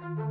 [0.00, 0.29] Bye.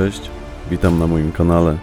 [0.00, 0.30] Cześć,
[0.70, 1.78] witam na moim kanale.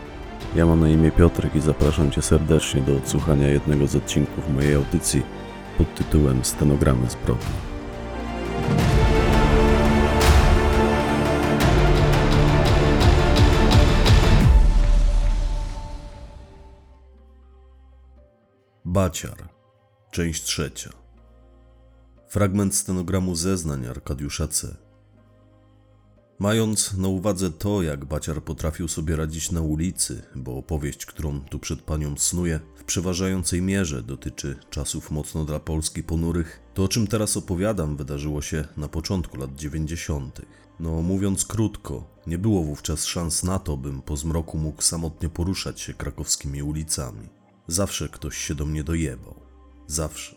[0.56, 4.76] Ja mam na imię Piotrek i zapraszam Cię serdecznie do odsłuchania jednego z odcinków mojej
[4.76, 5.24] audycji
[5.78, 7.46] pod tytułem Stenogramy zbrodni.
[18.86, 19.50] Baciar,
[20.12, 20.90] część trzecia.
[22.28, 24.87] Fragment stenogramu zeznań Arkadiusza C.
[26.40, 31.60] Mając na uwadze to, jak Baciar potrafił sobie radzić na ulicy, bo opowieść, którą tu
[31.60, 37.08] przed panią snuję, w przeważającej mierze dotyczy czasów mocno dla Polski ponurych, to o czym
[37.08, 40.42] teraz opowiadam wydarzyło się na początku lat 90.
[40.80, 45.82] No, mówiąc krótko, nie było wówczas szans na to, bym po zmroku mógł samotnie poruszać
[45.82, 47.30] się krakowskimi ulicami.
[47.68, 49.36] Zawsze ktoś się do mnie dojebał.
[49.88, 50.36] Zawsze.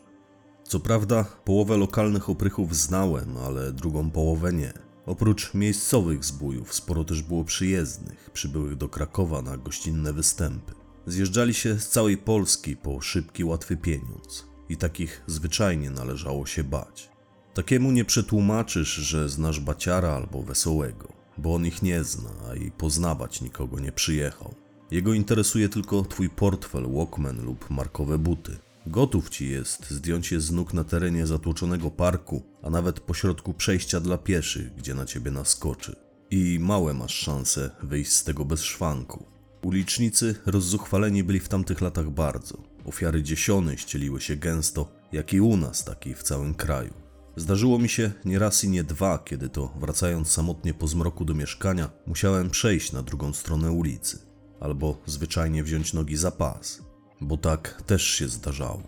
[0.65, 4.90] Co prawda, połowę lokalnych oprychów znałem, ale drugą połowę nie.
[5.07, 10.75] Oprócz miejscowych zbójów, sporo też było przyjezdnych, przybyłych do Krakowa na gościnne występy.
[11.07, 14.47] Zjeżdżali się z całej Polski po szybki, łatwy pieniądz.
[14.69, 17.11] I takich zwyczajnie należało się bać.
[17.55, 22.71] Takiemu nie przetłumaczysz, że znasz baciara albo wesołego, bo on ich nie zna, a i
[22.71, 24.55] poznawać nikogo nie przyjechał.
[24.91, 28.59] Jego interesuje tylko twój portfel, Walkman lub markowe buty.
[28.87, 34.01] Gotów ci jest zdjąć je z nóg na terenie zatłoczonego parku, a nawet pośrodku przejścia
[34.01, 35.97] dla pieszych, gdzie na ciebie naskoczy.
[36.31, 39.27] I małe masz szanse wyjść z tego bez szwanku.
[39.63, 42.63] Ulicznicy rozzuchwaleni byli w tamtych latach bardzo.
[42.85, 46.95] Ofiary dziesiony ścieliły się gęsto, jak i u nas, tak i w całym kraju.
[47.37, 51.35] Zdarzyło mi się nie raz i nie dwa, kiedy to wracając samotnie po zmroku do
[51.35, 54.19] mieszkania, musiałem przejść na drugą stronę ulicy,
[54.61, 56.90] albo zwyczajnie wziąć nogi za pas,
[57.21, 58.83] bo tak też się zdarzało.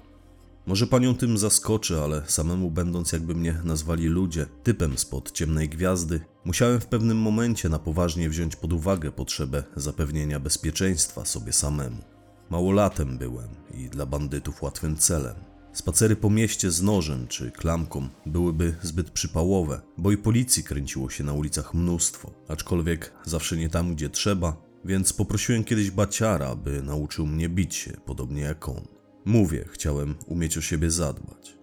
[0.66, 6.20] Może panią tym zaskoczy, ale samemu będąc jakby mnie nazwali ludzie, typem spod ciemnej gwiazdy,
[6.44, 12.02] musiałem w pewnym momencie na poważnie wziąć pod uwagę potrzebę zapewnienia bezpieczeństwa sobie samemu.
[12.50, 15.34] Małolatem byłem i dla bandytów łatwym celem.
[15.72, 21.24] Spacery po mieście z nożem czy klamką byłyby zbyt przypałowe, bo i policji kręciło się
[21.24, 27.26] na ulicach mnóstwo, aczkolwiek zawsze nie tam, gdzie trzeba, więc poprosiłem kiedyś baciara, by nauczył
[27.26, 28.88] mnie bić się, podobnie jak on.
[29.24, 31.58] Mówię, chciałem umieć o siebie zadbać.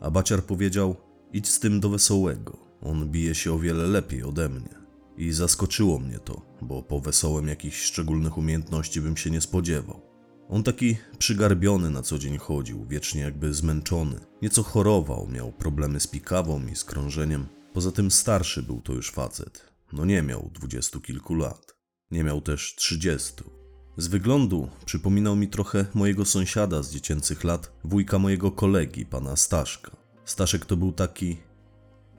[0.00, 0.96] A baciar powiedział:
[1.32, 2.58] idź z tym do wesołego.
[2.80, 4.82] On bije się o wiele lepiej ode mnie.
[5.16, 10.00] I zaskoczyło mnie to, bo po wesołym jakichś szczególnych umiejętności bym się nie spodziewał.
[10.48, 14.20] On taki przygarbiony na co dzień chodził, wiecznie jakby zmęczony.
[14.42, 17.46] Nieco chorował, miał problemy z pikawą i z krążeniem.
[17.72, 19.72] Poza tym starszy był to już facet.
[19.92, 21.76] No nie miał dwudziestu kilku lat.
[22.12, 23.50] Nie miał też trzydziestu.
[23.96, 29.96] Z wyglądu przypominał mi trochę mojego sąsiada z dziecięcych lat, wujka mojego kolegi, pana Staszka.
[30.24, 31.36] Staszek to był taki,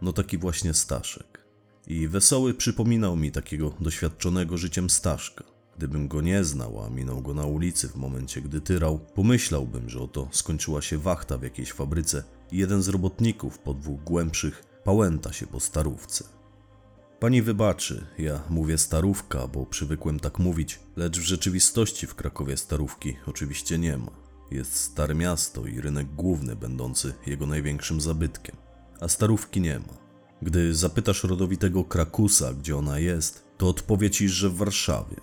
[0.01, 1.45] no taki właśnie Staszek.
[1.87, 5.43] I wesoły przypominał mi takiego doświadczonego życiem Staszka.
[5.77, 9.99] Gdybym go nie znał, a minął go na ulicy w momencie, gdy tyrał, pomyślałbym, że
[9.99, 15.33] oto skończyła się wachta w jakiejś fabryce i jeden z robotników po dwóch głębszych pałęta
[15.33, 16.42] się po starówce.
[17.23, 23.15] Pani wybaczy, ja mówię starówka, bo przywykłem tak mówić, lecz w rzeczywistości w Krakowie starówki
[23.27, 24.11] oczywiście nie ma.
[24.51, 28.55] Jest stare miasto i rynek główny będący jego największym zabytkiem,
[28.99, 29.93] a starówki nie ma.
[30.41, 35.17] Gdy zapytasz rodowitego Krakusa, gdzie ona jest, to odpowie ci, że w Warszawie.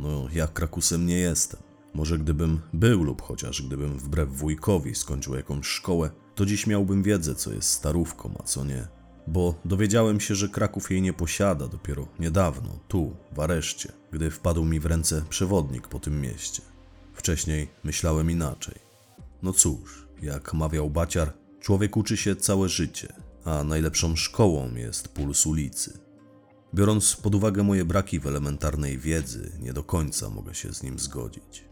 [0.00, 1.60] No, ja Krakusem nie jestem.
[1.94, 7.34] Może gdybym był lub chociaż gdybym wbrew wujkowi skończył jakąś szkołę, to dziś miałbym wiedzę,
[7.34, 8.93] co jest starówką, a co nie
[9.26, 14.64] bo dowiedziałem się, że Kraków jej nie posiada dopiero niedawno, tu, w areszcie, gdy wpadł
[14.64, 16.62] mi w ręce przewodnik po tym mieście.
[17.14, 18.74] Wcześniej myślałem inaczej.
[19.42, 23.12] No cóż, jak mawiał Baciar, człowiek uczy się całe życie,
[23.44, 25.98] a najlepszą szkołą jest puls ulicy.
[26.74, 30.98] Biorąc pod uwagę moje braki w elementarnej wiedzy, nie do końca mogę się z nim
[30.98, 31.64] zgodzić.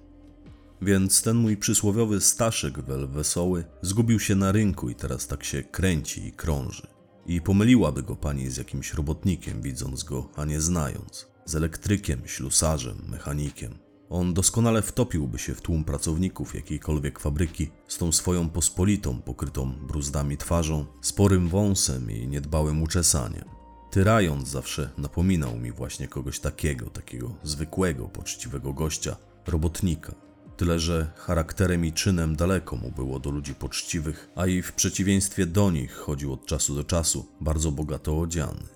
[0.83, 5.63] Więc ten mój przysłowiowy Staszek wel wesoły zgubił się na rynku i teraz tak się
[5.63, 6.92] kręci i krąży.
[7.27, 11.27] I pomyliłaby go pani z jakimś robotnikiem, widząc go, a nie znając.
[11.45, 13.79] Z elektrykiem, ślusarzem, mechanikiem.
[14.11, 20.37] On doskonale wtopiłby się w tłum pracowników jakiejkolwiek fabryki z tą swoją pospolitą, pokrytą bruzdami
[20.37, 23.45] twarzą, sporym wąsem i niedbałym uczesaniem.
[23.91, 29.17] tyrając zawsze napominał mi właśnie kogoś takiego, takiego zwykłego, poczciwego gościa,
[29.47, 30.15] robotnika.
[30.63, 35.47] Tyle, że charakterem i czynem daleko mu było do ludzi poczciwych, a i w przeciwieństwie
[35.47, 38.69] do nich chodził od czasu do czasu bardzo bogato odziany.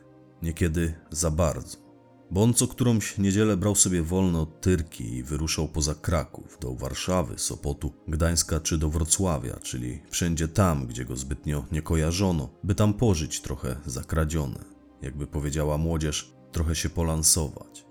[0.42, 1.78] Niekiedy za bardzo.
[2.30, 6.74] Bo on co którąś niedzielę brał sobie wolno od Tyrki i wyruszał poza Kraków, do
[6.74, 12.74] Warszawy, Sopotu, Gdańska czy do Wrocławia, czyli wszędzie tam, gdzie go zbytnio nie kojarzono, by
[12.74, 14.64] tam pożyć trochę zakradzione.
[15.02, 17.86] Jakby powiedziała młodzież, trochę się polansować.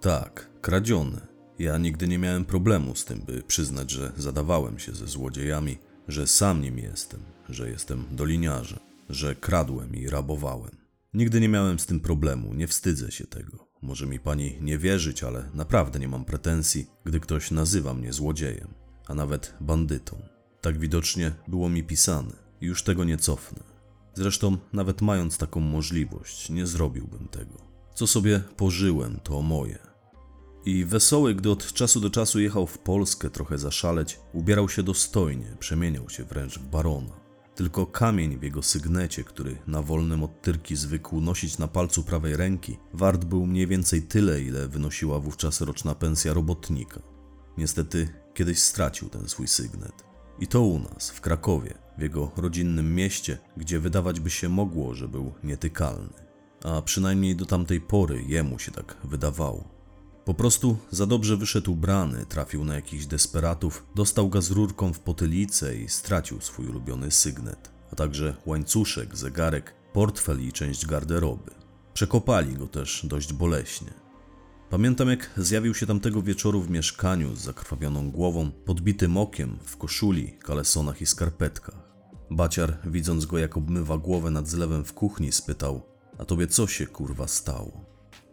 [0.00, 1.33] Tak, kradzione.
[1.58, 5.78] Ja nigdy nie miałem problemu z tym, by przyznać, że zadawałem się ze złodziejami,
[6.08, 8.78] że sam nim jestem, że jestem doliniarzem,
[9.08, 10.76] że kradłem i rabowałem.
[11.14, 13.68] Nigdy nie miałem z tym problemu, nie wstydzę się tego.
[13.82, 18.74] Może mi pani nie wierzyć, ale naprawdę nie mam pretensji, gdy ktoś nazywa mnie złodziejem,
[19.06, 20.22] a nawet bandytą.
[20.60, 23.62] Tak widocznie było mi pisane już tego nie cofnę.
[24.14, 27.58] Zresztą, nawet mając taką możliwość, nie zrobiłbym tego.
[27.94, 29.78] Co sobie pożyłem, to moje.
[30.66, 35.56] I wesoły, gdy od czasu do czasu jechał w Polskę trochę zaszaleć, ubierał się dostojnie,
[35.58, 37.24] przemieniał się wręcz w barona.
[37.54, 42.36] Tylko kamień w jego sygnecie, który na wolnym od tyrki zwykł nosić na palcu prawej
[42.36, 47.02] ręki, wart był mniej więcej tyle, ile wynosiła wówczas roczna pensja robotnika.
[47.58, 50.04] Niestety kiedyś stracił ten swój sygnet.
[50.40, 54.94] I to u nas, w Krakowie, w jego rodzinnym mieście, gdzie wydawać by się mogło,
[54.94, 56.24] że był nietykalny.
[56.64, 59.73] A przynajmniej do tamtej pory jemu się tak wydawało.
[60.24, 65.76] Po prostu za dobrze wyszedł ubrany, trafił na jakichś desperatów, dostał gaz rurką w potylicę
[65.76, 71.50] i stracił swój ulubiony sygnet, a także łańcuszek, zegarek, portfel i część garderoby.
[71.94, 74.04] Przekopali go też dość boleśnie.
[74.70, 80.32] Pamiętam, jak zjawił się tamtego wieczoru w mieszkaniu z zakrwawioną głową, podbitym okiem, w koszuli,
[80.32, 81.88] kalesonach i skarpetkach.
[82.30, 85.82] Baciar, widząc go jak obmywa głowę nad zlewem w kuchni, spytał:
[86.18, 87.84] A tobie co się kurwa stało?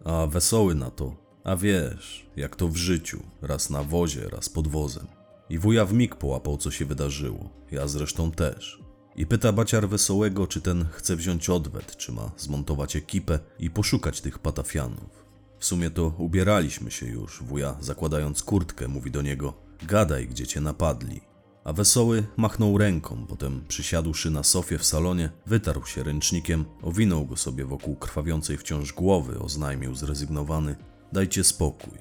[0.05, 4.67] A wesoły na to: A wiesz, jak to w życiu, raz na wozie, raz pod
[4.67, 5.07] wozem.
[5.49, 8.81] I wuja w mig połapał, co się wydarzyło, ja zresztą też.
[9.15, 14.21] I pyta baciar wesołego, czy ten chce wziąć odwet, czy ma zmontować ekipę i poszukać
[14.21, 15.25] tych patafianów.
[15.59, 19.53] W sumie to ubieraliśmy się już, wuja zakładając kurtkę mówi do niego
[19.87, 21.21] gadaj, gdzie cię napadli.
[21.63, 27.37] A wesoły machnął ręką, potem przysiadłszy na sofie w salonie, wytarł się ręcznikiem, owinął go
[27.37, 30.75] sobie wokół krwawiącej wciąż głowy, oznajmił zrezygnowany
[31.13, 31.97] dajcie spokój.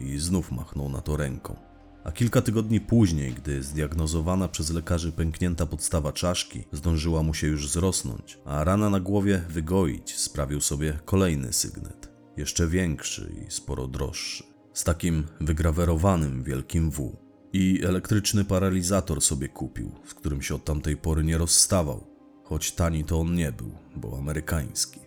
[0.00, 1.56] I znów machnął na to ręką.
[2.04, 7.68] A kilka tygodni później, gdy zdiagnozowana przez lekarzy pęknięta podstawa czaszki zdążyła mu się już
[7.68, 12.08] zrosnąć, a rana na głowie wygoić, sprawił sobie kolejny sygnet.
[12.36, 14.44] Jeszcze większy i sporo droższy.
[14.72, 17.16] Z takim wygrawerowanym wielkim W.
[17.52, 22.06] I elektryczny paralizator sobie kupił, z którym się od tamtej pory nie rozstawał.
[22.44, 24.99] Choć tani to on nie był, bo amerykański.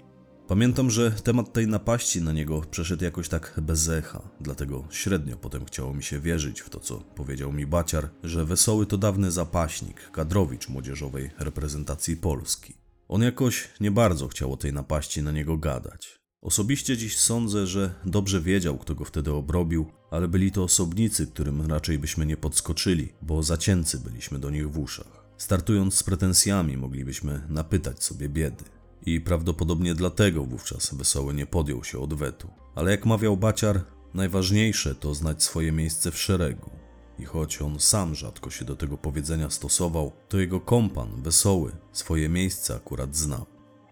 [0.47, 5.65] Pamiętam, że temat tej napaści na niego przeszedł jakoś tak bez echa, dlatego średnio potem
[5.65, 10.11] chciało mi się wierzyć w to, co powiedział mi Baciar, że Wesoły to dawny zapaśnik,
[10.11, 12.73] kadrowicz młodzieżowej reprezentacji Polski.
[13.07, 16.19] On jakoś nie bardzo chciał o tej napaści na niego gadać.
[16.41, 21.71] Osobiście dziś sądzę, że dobrze wiedział, kto go wtedy obrobił, ale byli to osobnicy, którym
[21.71, 25.23] raczej byśmy nie podskoczyli, bo zacięcy byliśmy do nich w uszach.
[25.37, 28.63] Startując z pretensjami, moglibyśmy napytać sobie biedy.
[29.05, 32.47] I prawdopodobnie dlatego wówczas Wesoły nie podjął się odwetu.
[32.75, 33.81] Ale jak mawiał Baciar,
[34.13, 36.69] najważniejsze to znać swoje miejsce w szeregu.
[37.19, 42.29] I choć on sam rzadko się do tego powiedzenia stosował, to jego kompan, Wesoły, swoje
[42.29, 43.45] miejsce akurat znał.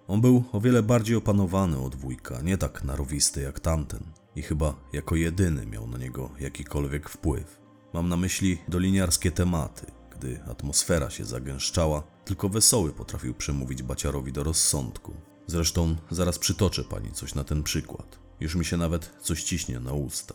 [0.07, 4.03] On był o wiele bardziej opanowany od wujka, nie tak narowisty jak tamten.
[4.36, 7.62] I chyba jako jedyny miał na niego jakikolwiek wpływ.
[7.93, 14.43] Mam na myśli doliniarskie tematy, gdy atmosfera się zagęszczała, tylko wesoły potrafił przemówić baciarowi do
[14.43, 15.13] rozsądku.
[15.47, 18.19] Zresztą zaraz przytoczę pani coś na ten przykład.
[18.39, 20.33] Już mi się nawet coś ciśnie na usta.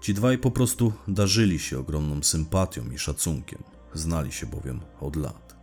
[0.00, 3.62] Ci dwaj po prostu darzyli się ogromną sympatią i szacunkiem.
[3.94, 5.56] Znali się bowiem od lat.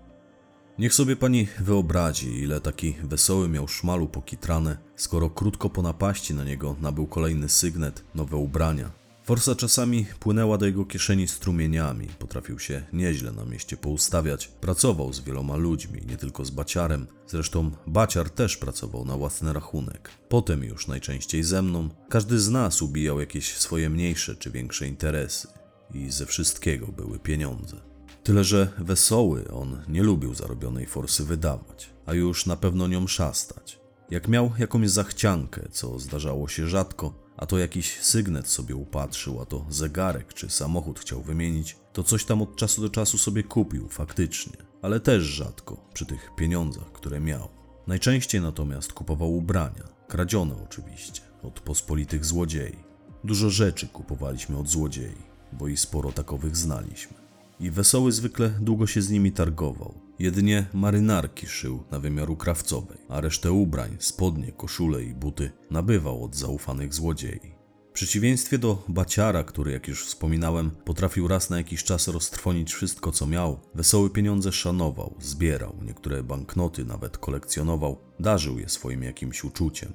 [0.80, 6.44] Niech sobie pani wyobrazi, ile taki wesoły miał szmalu pokitrane, skoro krótko po napaści na
[6.44, 9.05] niego nabył kolejny sygnet, nowe ubrania.
[9.26, 15.22] Forsa czasami płynęła do jego kieszeni strumieniami, potrafił się nieźle na mieście poustawiać, pracował z
[15.22, 20.12] wieloma ludźmi, nie tylko z baciarem, zresztą baciar też pracował na własny rachunek.
[20.30, 25.48] Potem już najczęściej ze mną, każdy z nas ubijał jakieś swoje mniejsze czy większe interesy
[25.94, 27.82] i ze wszystkiego były pieniądze.
[28.24, 33.80] Tyle, że wesoły on nie lubił zarobionej forsy wydawać, a już na pewno nią szastać.
[34.10, 39.46] Jak miał jakąś zachciankę, co zdarzało się rzadko, a to jakiś sygnet sobie upatrzył, a
[39.46, 43.90] to zegarek czy samochód chciał wymienić, to coś tam od czasu do czasu sobie kupił,
[43.90, 47.50] faktycznie, ale też rzadko, przy tych pieniądzach, które miał.
[47.88, 52.76] Najczęściej natomiast kupował ubrania, kradzione oczywiście, od pospolitych złodziei.
[53.24, 55.18] Dużo rzeczy kupowaliśmy od złodziei,
[55.54, 57.18] bo i sporo takowych znaliśmy.
[57.60, 60.05] I Wesoły zwykle długo się z nimi targował.
[60.20, 66.36] Jedynie marynarki szył na wymiaru krawcowej, a resztę ubrań, spodnie, koszule i buty nabywał od
[66.36, 67.56] zaufanych złodziei.
[67.90, 73.12] W przeciwieństwie do Baciara, który, jak już wspominałem, potrafił raz na jakiś czas roztrwonić wszystko,
[73.12, 79.94] co miał, Wesoły pieniądze szanował, zbierał, niektóre banknoty nawet kolekcjonował, darzył je swoim jakimś uczuciem.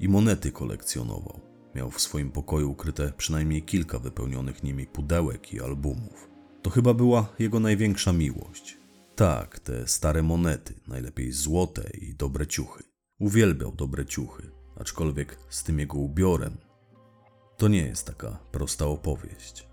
[0.00, 1.40] I monety kolekcjonował.
[1.74, 6.30] Miał w swoim pokoju ukryte przynajmniej kilka wypełnionych nimi pudełek i albumów.
[6.62, 8.85] To chyba była jego największa miłość.
[9.16, 12.84] Tak, te stare monety, najlepiej złote i dobre ciuchy.
[13.18, 16.56] Uwielbiał dobre ciuchy, aczkolwiek z tym jego ubiorem
[17.56, 19.68] to nie jest taka prosta opowieść.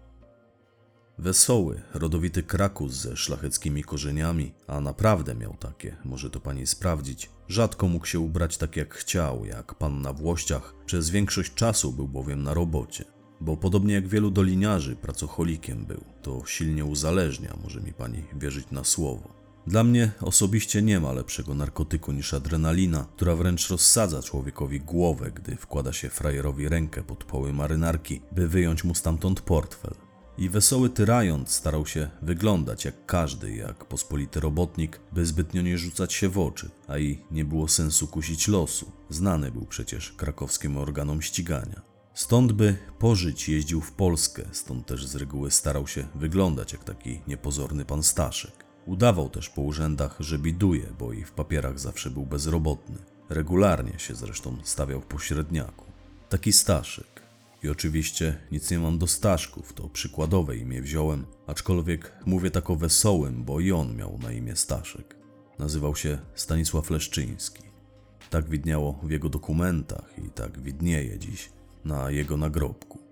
[1.18, 7.30] Wesoły, rodowity Krakus ze szlacheckimi korzeniami, a naprawdę miał takie, może to pani sprawdzić.
[7.48, 10.76] Rzadko mógł się ubrać tak jak chciał, jak pan na Włościach.
[10.86, 13.06] Przez większość czasu był bowiem na robocie.
[13.42, 16.04] Bo podobnie jak wielu doliniarzy, pracocholikiem był.
[16.22, 19.44] To silnie uzależnia, może mi pani wierzyć na słowo.
[19.68, 25.56] Dla mnie osobiście nie ma lepszego narkotyku niż adrenalina, która wręcz rozsadza człowiekowi głowę, gdy
[25.56, 29.94] wkłada się frajerowi rękę pod poły marynarki, by wyjąć mu stamtąd portfel.
[30.38, 36.14] I wesoły tyrając starał się wyglądać jak każdy, jak pospolity robotnik, by zbytnio nie rzucać
[36.14, 38.92] się w oczy, a i nie było sensu kusić losu.
[39.10, 41.93] Znany był przecież krakowskim organom ścigania.
[42.14, 47.20] Stąd by pożyć jeździł w Polskę, stąd też z reguły starał się wyglądać jak taki
[47.28, 48.66] niepozorny pan Staszek.
[48.86, 52.98] Udawał też po urzędach, że biduje, bo i w papierach zawsze był bezrobotny.
[53.30, 55.86] Regularnie się zresztą stawiał w pośredniaku.
[56.30, 57.24] Taki Staszek.
[57.64, 62.76] I oczywiście nic nie mam do Staszków, to przykładowe imię wziąłem, aczkolwiek mówię tak o
[62.76, 65.16] wesołym, bo i on miał na imię Staszek.
[65.60, 67.64] Nazywał się Stanisław Leszczyński.
[68.30, 71.50] Tak widniało w jego dokumentach i tak widnieje dziś
[71.86, 73.04] na jego nagrobku.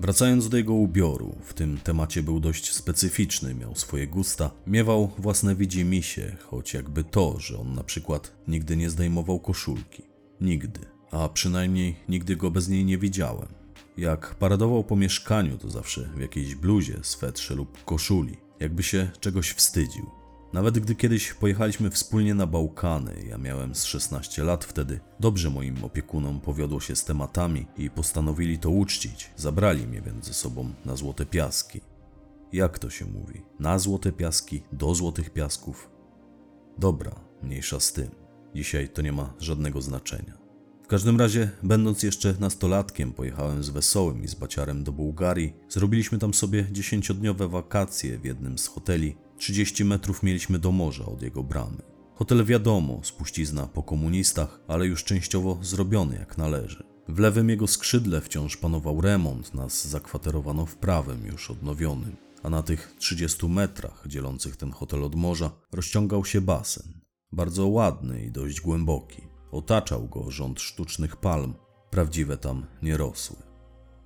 [0.00, 5.54] Wracając do jego ubioru, w tym temacie był dość specyficzny, miał swoje gusta, miewał własne
[5.54, 10.02] widzimisię, choć jakby to, że on na przykład nigdy nie zdejmował koszulki.
[10.40, 10.80] Nigdy.
[11.10, 13.48] A przynajmniej nigdy go bez niej nie widziałem.
[13.96, 19.50] Jak paradował po mieszkaniu, to zawsze w jakiejś bluzie, swetrze lub koszuli, jakby się czegoś
[19.50, 20.17] wstydził.
[20.52, 25.84] Nawet gdy kiedyś pojechaliśmy wspólnie na Bałkany, ja miałem z 16 lat wtedy, dobrze moim
[25.84, 29.30] opiekunom powiodło się z tematami i postanowili to uczcić.
[29.36, 31.80] Zabrali mnie więc ze sobą na Złote Piaski.
[32.52, 33.42] Jak to się mówi?
[33.60, 35.90] Na Złote Piaski, do Złotych Piasków?
[36.78, 37.12] Dobra,
[37.42, 38.10] mniejsza z tym.
[38.54, 40.38] Dzisiaj to nie ma żadnego znaczenia.
[40.82, 45.54] W każdym razie, będąc jeszcze nastolatkiem, pojechałem z Wesołym i z Baciarem do Bułgarii.
[45.68, 51.22] Zrobiliśmy tam sobie dziesięciodniowe wakacje w jednym z hoteli 30 metrów mieliśmy do morza od
[51.22, 51.82] jego bramy.
[52.14, 56.84] Hotel wiadomo, spuścizna po komunistach, ale już częściowo zrobiony jak należy.
[57.08, 62.62] W lewym jego skrzydle wciąż panował remont, nas zakwaterowano w prawym, już odnowionym, a na
[62.62, 67.00] tych 30 metrach dzielących ten hotel od morza rozciągał się basen.
[67.32, 69.22] Bardzo ładny i dość głęboki.
[69.52, 71.54] Otaczał go rząd sztucznych palm,
[71.90, 73.36] prawdziwe tam nie rosły.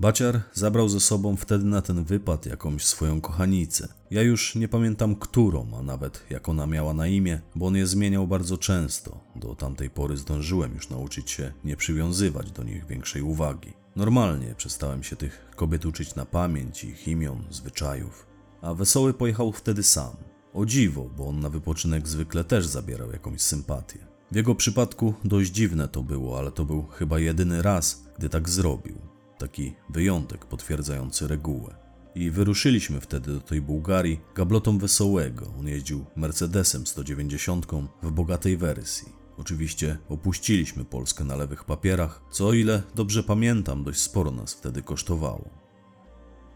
[0.01, 3.89] Baciar zabrał ze sobą wtedy na ten wypad jakąś swoją kochanicę.
[4.13, 7.87] Ja już nie pamiętam którą, a nawet jak ona miała na imię, bo on je
[7.87, 9.21] zmieniał bardzo często.
[9.37, 13.73] Do tamtej pory zdążyłem już nauczyć się nie przywiązywać do nich większej uwagi.
[13.97, 18.27] Normalnie przestałem się tych kobiet uczyć na pamięć, ich imion, zwyczajów.
[18.63, 20.17] A Wesoły pojechał wtedy sam.
[20.55, 23.99] O dziwo, bo on na wypoczynek zwykle też zabierał jakąś sympatię.
[24.33, 28.49] W jego przypadku dość dziwne to było, ale to był chyba jedyny raz, gdy tak
[28.49, 28.97] zrobił
[29.39, 31.82] taki wyjątek potwierdzający regułę.
[32.15, 35.47] I wyruszyliśmy wtedy do tej Bułgarii gablotą wesołego.
[35.59, 37.67] On jeździł Mercedesem 190
[38.03, 39.13] w bogatej wersji.
[39.37, 44.83] Oczywiście opuściliśmy Polskę na lewych papierach, co o ile dobrze pamiętam, dość sporo nas wtedy
[44.83, 45.51] kosztowało.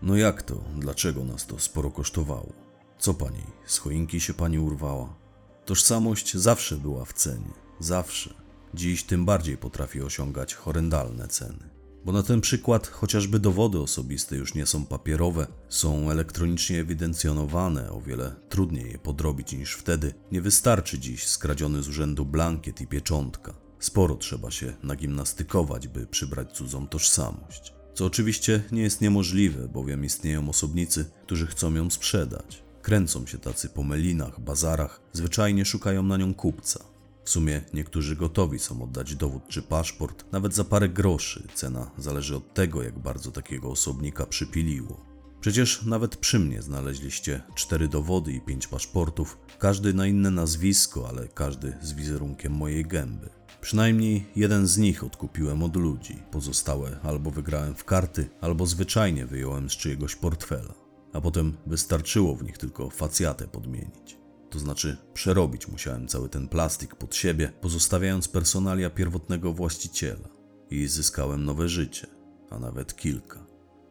[0.02, 0.64] No jak to?
[0.78, 2.52] Dlaczego nas to sporo kosztowało?
[2.98, 5.16] Co pani, z choinki się pani urwała?
[5.64, 7.52] Tożsamość zawsze była w cenie.
[7.80, 8.34] Zawsze.
[8.74, 11.75] Dziś tym bardziej potrafi osiągać horrendalne ceny.
[12.06, 18.00] Bo na ten przykład chociażby dowody osobiste już nie są papierowe, są elektronicznie ewidencjonowane, o
[18.00, 20.14] wiele trudniej je podrobić niż wtedy.
[20.32, 23.54] Nie wystarczy dziś skradziony z urzędu blankiet i pieczątka.
[23.78, 27.72] Sporo trzeba się nagimnastykować, by przybrać cudzą tożsamość.
[27.94, 32.62] Co oczywiście nie jest niemożliwe, bowiem istnieją osobnicy, którzy chcą ją sprzedać.
[32.82, 36.95] Kręcą się tacy po melinach, bazarach, zwyczajnie szukają na nią kupca.
[37.26, 41.48] W sumie niektórzy gotowi są oddać dowód czy paszport, nawet za parę groszy.
[41.54, 45.00] Cena zależy od tego, jak bardzo takiego osobnika przypiliło.
[45.40, 51.28] Przecież nawet przy mnie znaleźliście cztery dowody i pięć paszportów, każdy na inne nazwisko, ale
[51.28, 53.28] każdy z wizerunkiem mojej gęby.
[53.60, 59.70] Przynajmniej jeden z nich odkupiłem od ludzi, pozostałe albo wygrałem w karty, albo zwyczajnie wyjąłem
[59.70, 60.74] z czyjegoś portfela,
[61.12, 64.25] a potem wystarczyło w nich tylko facjatę podmienić.
[64.56, 70.28] To znaczy, przerobić musiałem cały ten plastik pod siebie, pozostawiając personalia pierwotnego właściciela.
[70.70, 72.06] I zyskałem nowe życie,
[72.50, 73.46] a nawet kilka.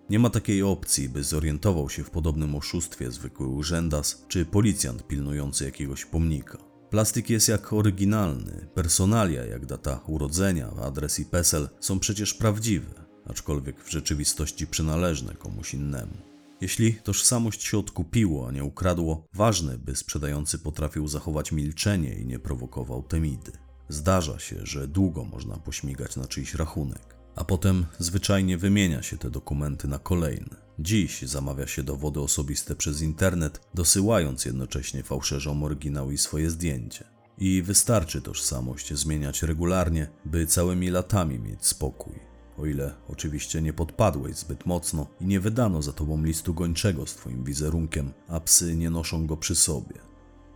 [0.09, 5.65] Nie ma takiej opcji, by zorientował się w podobnym oszustwie zwykły urzędas czy policjant pilnujący
[5.65, 6.57] jakiegoś pomnika.
[6.89, 13.83] Plastik jest jak oryginalny, personalia jak data urodzenia, adres i PESEL są przecież prawdziwe, aczkolwiek
[13.83, 16.34] w rzeczywistości przynależne komuś innemu.
[16.61, 22.39] Jeśli tożsamość się odkupiło, a nie ukradło, ważne, by sprzedający potrafił zachować milczenie i nie
[22.39, 23.51] prowokował temidy.
[23.89, 29.29] Zdarza się, że długo można pośmigać na czyjś rachunek, a potem zwyczajnie wymienia się te
[29.29, 30.65] dokumenty na kolejne.
[30.79, 37.03] Dziś zamawia się dowody osobiste przez internet, dosyłając jednocześnie fałszerzom oryginał i swoje zdjęcie.
[37.37, 42.24] I wystarczy tożsamość zmieniać regularnie, by całymi latami mieć spokój.
[42.57, 47.15] O ile oczywiście nie podpadłeś zbyt mocno i nie wydano za tobą listu gończego z
[47.15, 49.95] twoim wizerunkiem, a psy nie noszą go przy sobie.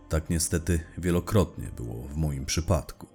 [0.08, 3.06] Tak niestety wielokrotnie było w moim przypadku.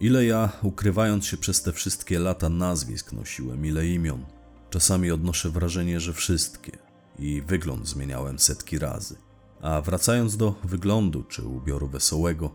[0.00, 4.26] Ile ja, ukrywając się przez te wszystkie lata nazwisk nosiłem, ile imion.
[4.70, 6.78] Czasami odnoszę wrażenie, że wszystkie.
[7.18, 9.16] I wygląd zmieniałem setki razy.
[9.60, 12.50] A wracając do wyglądu czy ubioru wesołego,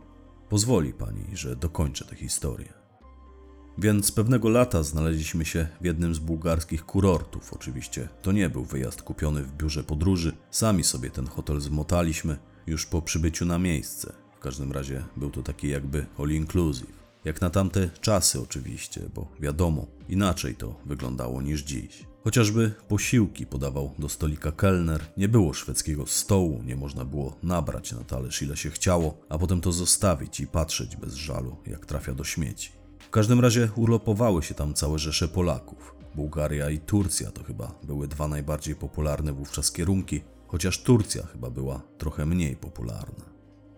[0.49, 2.82] pozwoli pani, że dokończę tę historię.
[3.77, 7.53] Więc pewnego lata znaleźliśmy się w jednym z bułgarskich kurortów.
[7.53, 12.37] Oczywiście to nie był wyjazd kupiony w biurze podróży, sami sobie ten hotel zmotaliśmy
[12.67, 14.13] już po przybyciu na miejsce.
[14.35, 17.03] W każdym razie był to taki jakby all inclusive.
[17.25, 22.05] Jak na tamte czasy oczywiście, bo wiadomo, inaczej to wyglądało niż dziś.
[22.23, 28.03] Chociażby posiłki podawał do stolika kelner, nie było szwedzkiego stołu, nie można było nabrać na
[28.03, 32.23] talerz ile się chciało, a potem to zostawić i patrzeć bez żalu, jak trafia do
[32.23, 32.82] śmieci.
[33.13, 35.95] Każdym razie urlopowały się tam całe rzesze Polaków.
[36.15, 41.81] Bułgaria i Turcja to chyba były dwa najbardziej popularne wówczas kierunki, chociaż Turcja chyba była
[41.97, 43.25] trochę mniej popularna.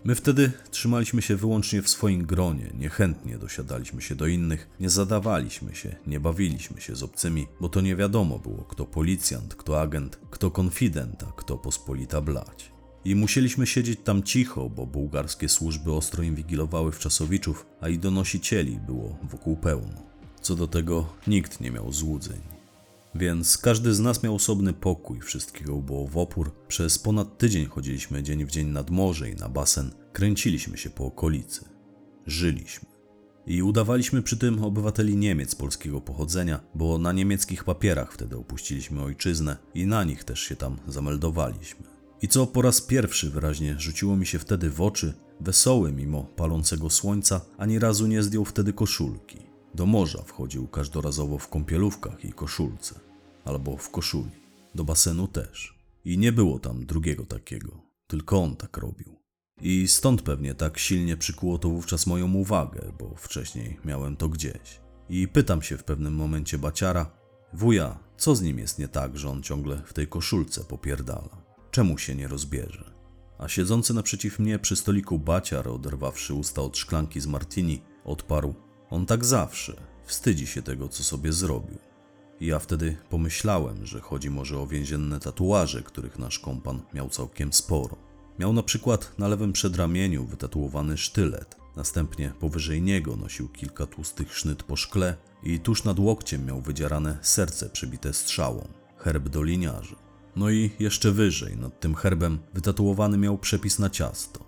[0.04, 5.76] My wtedy trzymaliśmy się wyłącznie w swoim gronie, niechętnie dosiadaliśmy się do innych, nie zadawaliśmy
[5.76, 10.20] się, nie bawiliśmy się z obcymi, bo to nie wiadomo było, kto policjant, kto agent,
[10.32, 12.75] kto konfident, a kto pospolita blać.
[13.06, 19.18] I musieliśmy siedzieć tam cicho, bo bułgarskie służby ostro inwigilowały wczasowiczów, a i donosicieli było
[19.24, 20.04] wokół pełno.
[20.42, 22.40] Co do tego nikt nie miał złudzeń.
[23.16, 26.52] Więc każdy z nas miał osobny pokój, wszystkiego było w opór.
[26.68, 31.06] Przez ponad tydzień chodziliśmy dzień w dzień nad morze i na basen, kręciliśmy się po
[31.06, 31.66] okolicy.
[32.26, 32.90] Żyliśmy.
[33.48, 39.58] I udawaliśmy przy tym obywateli Niemiec polskiego pochodzenia, bo na niemieckich papierach wtedy opuściliśmy ojczyznę
[39.74, 41.95] i na nich też się tam zameldowaliśmy.
[42.26, 46.90] I co po raz pierwszy wyraźnie rzuciło mi się wtedy w oczy, wesoły mimo palącego
[46.90, 49.38] słońca, ani razu nie zdjął wtedy koszulki.
[49.76, 53.00] Do morza wchodził każdorazowo w kąpielówkach i koszulce,
[53.44, 54.32] albo w koszuli.
[54.76, 55.80] Do basenu też.
[56.06, 59.16] I nie było tam drugiego takiego, tylko on tak robił.
[59.62, 64.82] I stąd pewnie tak silnie przykuło to wówczas moją uwagę, bo wcześniej miałem to gdzieś.
[65.10, 67.12] I pytam się w pewnym momencie baciara,
[67.54, 71.45] wuja, co z nim jest nie tak, że on ciągle w tej koszulce popierdala?
[71.76, 72.92] Czemu się nie rozbierze?
[73.38, 78.54] A siedzący naprzeciw mnie przy stoliku baciar, oderwawszy usta od szklanki z martini, odparł,
[78.90, 81.78] on tak zawsze, wstydzi się tego, co sobie zrobił.
[82.40, 87.54] I ja wtedy pomyślałem, że chodzi może o więzienne tatuaże, których nasz kompan miał całkiem
[87.54, 87.98] sporo.
[88.40, 94.64] Miał na przykład na lewym przedramieniu wytatuowany sztylet, następnie powyżej niego nosił kilka tłustych sznyt
[94.64, 100.05] po szkle i tuż nad łokciem miał wydzierane serce przybite strzałą, herb doliniarzy.
[100.36, 104.40] No i jeszcze wyżej, nad tym herbem, wytatuowany miał przepis na ciasto.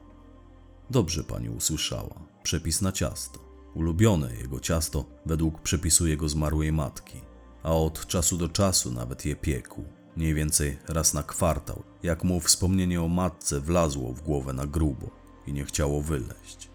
[0.90, 3.40] Dobrze pani usłyszała, przepis na ciasto.
[3.76, 7.22] Ulubione jego ciasto według przepisu jego zmarłej matki,
[7.64, 9.84] a od czasu do czasu nawet je piekł,
[10.16, 15.10] mniej więcej raz na kwartał, jak mu wspomnienie o matce wlazło w głowę na grubo
[15.48, 16.70] i nie chciało wyleść.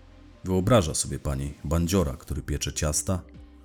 [0.45, 3.23] Wyobraża sobie pani bandziora, który piecze ciasta,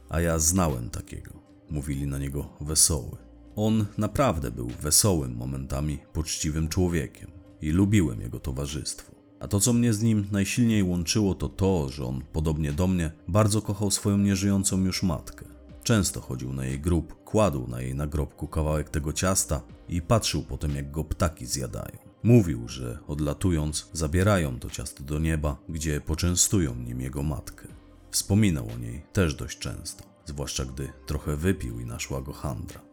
[0.09, 1.31] a ja znałem takiego.
[1.69, 3.26] Mówili na niego wesoły.
[3.59, 9.11] On naprawdę był wesołym momentami, poczciwym człowiekiem i lubiłem jego towarzystwo.
[9.39, 13.11] A to, co mnie z nim najsilniej łączyło, to to, że on, podobnie do mnie,
[13.27, 15.45] bardzo kochał swoją nieżyjącą już matkę.
[15.83, 20.75] Często chodził na jej grób, kładł na jej nagrobku kawałek tego ciasta i patrzył potem,
[20.75, 21.97] jak go ptaki zjadają.
[22.23, 27.67] Mówił, że odlatując, zabierają to ciasto do nieba, gdzie poczęstują nim jego matkę.
[28.11, 32.86] Wspominał o niej też dość często, zwłaszcza gdy trochę wypił i naszła go handra.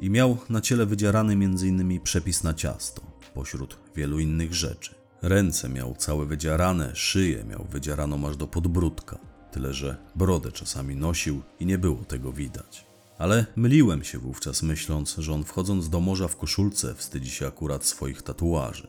[0.00, 2.00] I miał na ciele wydzierany m.in.
[2.00, 3.02] przepis na ciasto,
[3.34, 4.94] pośród wielu innych rzeczy.
[5.22, 9.18] Ręce miał całe wydzierane, szyję miał wydzieraną aż do podbródka,
[9.52, 12.86] tyle że brodę czasami nosił i nie było tego widać.
[13.18, 17.84] Ale myliłem się wówczas myśląc, że on wchodząc do morza w koszulce wstydzi się akurat
[17.84, 18.88] swoich tatuaży.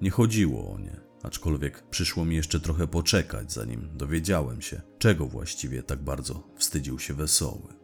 [0.00, 5.82] Nie chodziło o nie, aczkolwiek przyszło mi jeszcze trochę poczekać, zanim dowiedziałem się, czego właściwie
[5.82, 7.79] tak bardzo wstydził się wesoły.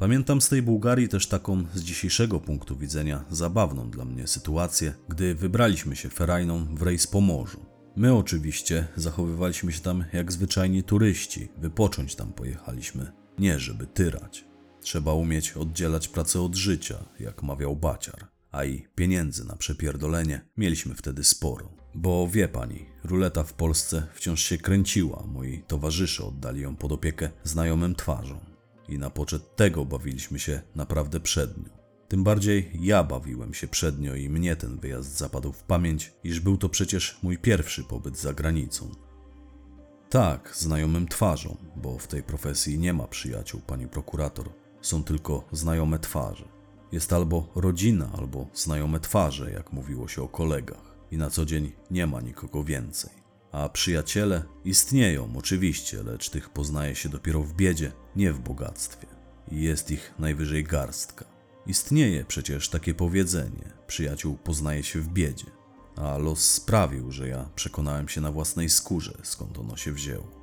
[0.00, 5.34] Pamiętam z tej Bułgarii też taką z dzisiejszego punktu widzenia zabawną dla mnie sytuację, gdy
[5.34, 7.66] wybraliśmy się ferajną w rejs po morzu.
[7.96, 14.44] My oczywiście zachowywaliśmy się tam jak zwyczajni turyści, wypocząć tam pojechaliśmy, nie żeby tyrać.
[14.80, 20.94] Trzeba umieć oddzielać pracę od życia, jak mawiał Baciar, a i pieniędzy na przepierdolenie mieliśmy
[20.94, 21.72] wtedy sporo.
[21.94, 27.30] Bo wie pani, ruleta w Polsce wciąż się kręciła, moi towarzysze oddali ją pod opiekę
[27.44, 28.49] znajomym twarzom
[28.90, 31.70] i na poczet tego bawiliśmy się naprawdę przednio.
[32.08, 36.56] Tym bardziej ja bawiłem się przednio i mnie ten wyjazd zapadł w pamięć, iż był
[36.56, 38.90] to przecież mój pierwszy pobyt za granicą.
[40.08, 44.50] Tak, znajomym twarzą, bo w tej profesji nie ma przyjaciół, pani prokurator.
[44.80, 46.48] Są tylko znajome twarze.
[46.92, 50.96] Jest albo rodzina, albo znajome twarze, jak mówiło się o kolegach.
[51.10, 53.19] I na co dzień nie ma nikogo więcej.
[53.52, 59.06] A przyjaciele istnieją oczywiście, lecz tych poznaje się dopiero w biedzie, nie w bogactwie.
[59.52, 61.24] I jest ich najwyżej garstka.
[61.66, 65.46] Istnieje przecież takie powiedzenie: przyjaciół poznaje się w biedzie.
[65.96, 70.39] A los sprawił, że ja przekonałem się na własnej skórze, skąd ono się wzięło.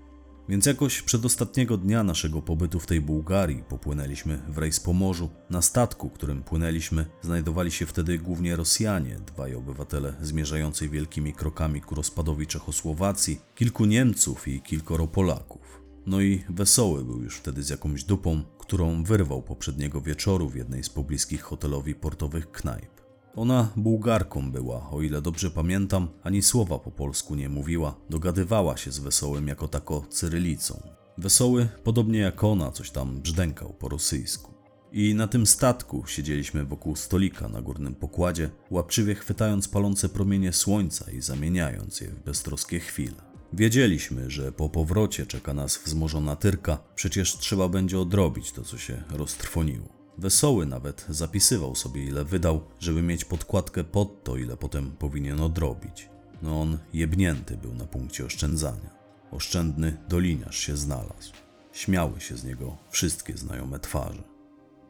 [0.49, 5.29] Więc jakoś przedostatniego dnia naszego pobytu w tej Bułgarii popłynęliśmy w rejs po morzu.
[5.49, 11.95] Na statku, którym płynęliśmy, znajdowali się wtedy głównie Rosjanie, dwaj obywatele zmierzającej wielkimi krokami ku
[11.95, 15.81] rozpadowi Czechosłowacji, kilku Niemców i kilkoro Polaków.
[16.05, 20.83] No i wesoły był już wtedy z jakąś dupą, którą wyrwał poprzedniego wieczoru w jednej
[20.83, 22.96] z pobliskich hotelowi portowych knajp.
[23.37, 28.91] Ona Bułgarką była, o ile dobrze pamiętam, ani słowa po polsku nie mówiła, dogadywała się
[28.91, 30.81] z Wesołym jako tako cyrylicą.
[31.17, 34.53] Wesoły, podobnie jak ona, coś tam brzdękał po rosyjsku.
[34.91, 41.11] I na tym statku siedzieliśmy wokół stolika na górnym pokładzie, łapczywie chwytając palące promienie słońca
[41.11, 43.15] i zamieniając je w beztroskie chwile.
[43.53, 49.03] Wiedzieliśmy, że po powrocie czeka nas wzmożona tyrka, przecież trzeba będzie odrobić to, co się
[49.09, 49.96] roztrwoniło.
[50.17, 56.09] Wesoły nawet zapisywał sobie, ile wydał, żeby mieć podkładkę pod to, ile potem powinien odrobić.
[56.41, 58.97] No on jebnięty był na punkcie oszczędzania.
[59.31, 61.33] Oszczędny doliniarz się znalazł.
[61.71, 64.23] Śmiały się z niego wszystkie znajome twarze.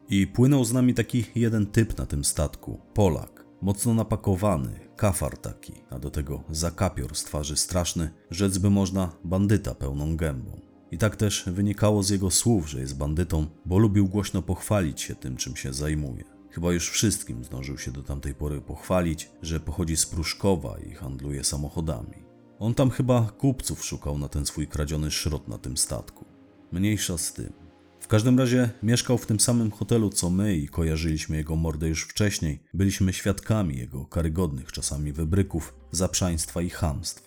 [0.09, 5.73] I płynął z nami taki jeden typ na tym statku, Polak, mocno napakowany, kafar taki,
[5.89, 10.66] a do tego zakapior z twarzy straszny, rzec by można bandyta pełną gębą.
[10.91, 15.15] I tak też wynikało z jego słów, że jest bandytą, bo lubił głośno pochwalić się
[15.15, 16.23] tym, czym się zajmuje.
[16.49, 21.43] Chyba już wszystkim zdążył się do tamtej pory pochwalić, że pochodzi z Pruszkowa i handluje
[21.43, 22.27] samochodami.
[22.59, 26.25] On tam chyba kupców szukał na ten swój kradziony szrot na tym statku.
[26.71, 27.53] Mniejsza z tym.
[27.99, 32.03] W każdym razie mieszkał w tym samym hotelu co my i kojarzyliśmy jego mordę już
[32.03, 32.63] wcześniej.
[32.73, 37.26] Byliśmy świadkami jego karygodnych czasami wybryków, zaprzaństwa i chamstwa.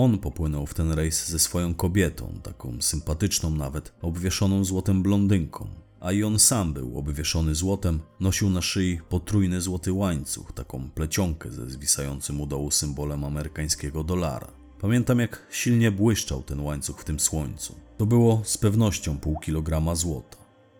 [0.00, 5.66] On popłynął w ten rejs ze swoją kobietą, taką sympatyczną nawet, obwieszoną złotem blondynką.
[6.00, 11.50] A i on sam był obwieszony złotem, nosił na szyi potrójny złoty łańcuch, taką plecionkę
[11.50, 14.48] ze zwisającym u dołu symbolem amerykańskiego dolara.
[14.80, 17.74] Pamiętam, jak silnie błyszczał ten łańcuch w tym słońcu.
[17.96, 20.38] To było z pewnością pół kilograma złota,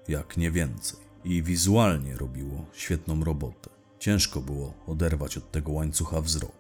[0.09, 1.01] jak nie więcej.
[1.25, 3.71] I wizualnie robiło świetną robotę.
[3.99, 6.58] Ciężko było oderwać od tego łańcucha wzrok.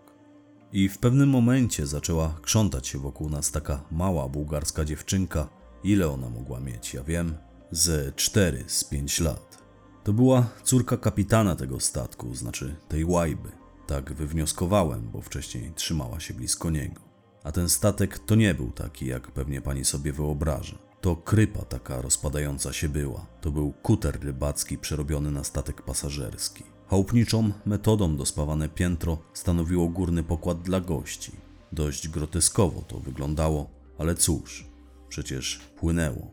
[0.72, 5.48] I w pewnym momencie zaczęła krzątać się wokół nas taka mała bułgarska dziewczynka.
[5.84, 7.34] Ile ona mogła mieć, ja wiem?
[7.70, 9.58] Ze cztery, z pięć lat.
[10.04, 13.48] To była córka kapitana tego statku, znaczy tej łajby.
[13.86, 17.00] Tak wywnioskowałem, bo wcześniej trzymała się blisko niego.
[17.44, 20.78] A ten statek to nie był taki, jak pewnie pani sobie wyobraża.
[21.00, 23.26] To krypa taka rozpadająca się była.
[23.40, 26.64] To był kuter rybacki przerobiony na statek pasażerski.
[26.90, 31.32] Chałupniczą metodą dospawane piętro stanowiło górny pokład dla gości.
[31.72, 34.66] Dość groteskowo to wyglądało, ale cóż,
[35.08, 36.30] przecież płynęło.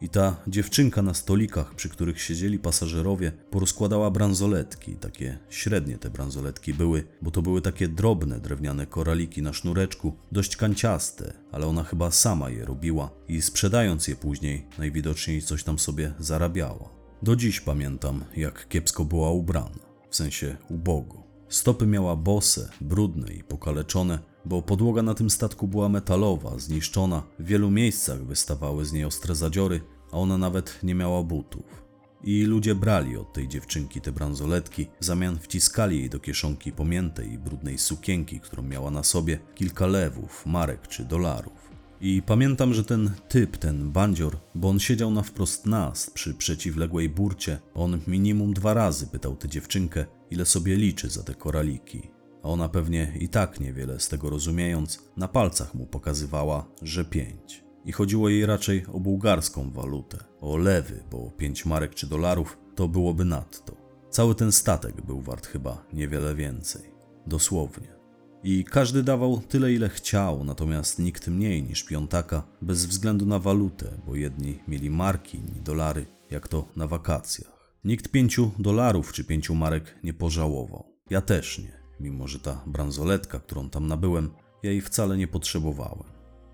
[0.00, 4.94] I ta dziewczynka na stolikach, przy których siedzieli pasażerowie, porozkładała bransoletki.
[4.94, 10.56] Takie średnie te bransoletki były, bo to były takie drobne drewniane koraliki na sznureczku, dość
[10.56, 16.14] kanciaste, ale ona chyba sama je robiła i sprzedając je później, najwidoczniej coś tam sobie
[16.18, 16.88] zarabiała.
[17.22, 21.22] Do dziś pamiętam, jak kiepsko była ubrana w sensie ubogo.
[21.48, 27.44] Stopy miała bose, brudne i pokaleczone, bo podłoga na tym statku była metalowa, zniszczona, w
[27.44, 29.80] wielu miejscach wystawały z niej ostre zadziory,
[30.12, 31.90] a ona nawet nie miała butów.
[32.24, 37.32] I ludzie brali od tej dziewczynki te bransoletki, w zamian wciskali jej do kieszonki pomiętej
[37.32, 41.69] i brudnej sukienki, którą miała na sobie, kilka lewów, marek czy dolarów.
[42.00, 47.08] I pamiętam, że ten typ, ten bandzior, bo on siedział na wprost nas przy przeciwległej
[47.08, 52.10] burcie, on minimum dwa razy pytał tę dziewczynkę, ile sobie liczy za te koraliki.
[52.42, 57.64] A ona pewnie i tak niewiele z tego rozumiejąc, na palcach mu pokazywała, że pięć.
[57.84, 62.88] I chodziło jej raczej o bułgarską walutę, o lewy, bo pięć marek czy dolarów to
[62.88, 63.76] byłoby nadto.
[64.10, 66.82] Cały ten statek był wart chyba niewiele więcej.
[67.26, 67.99] Dosłownie.
[68.44, 74.00] I każdy dawał tyle, ile chciał, natomiast nikt mniej niż piątaka, bez względu na walutę,
[74.06, 77.74] bo jedni mieli marki, inni dolary, jak to na wakacjach.
[77.84, 80.84] Nikt pięciu dolarów czy pięciu marek nie pożałował.
[81.10, 84.30] Ja też nie, mimo że ta bransoletka, którą tam nabyłem,
[84.62, 86.04] ja jej wcale nie potrzebowałem.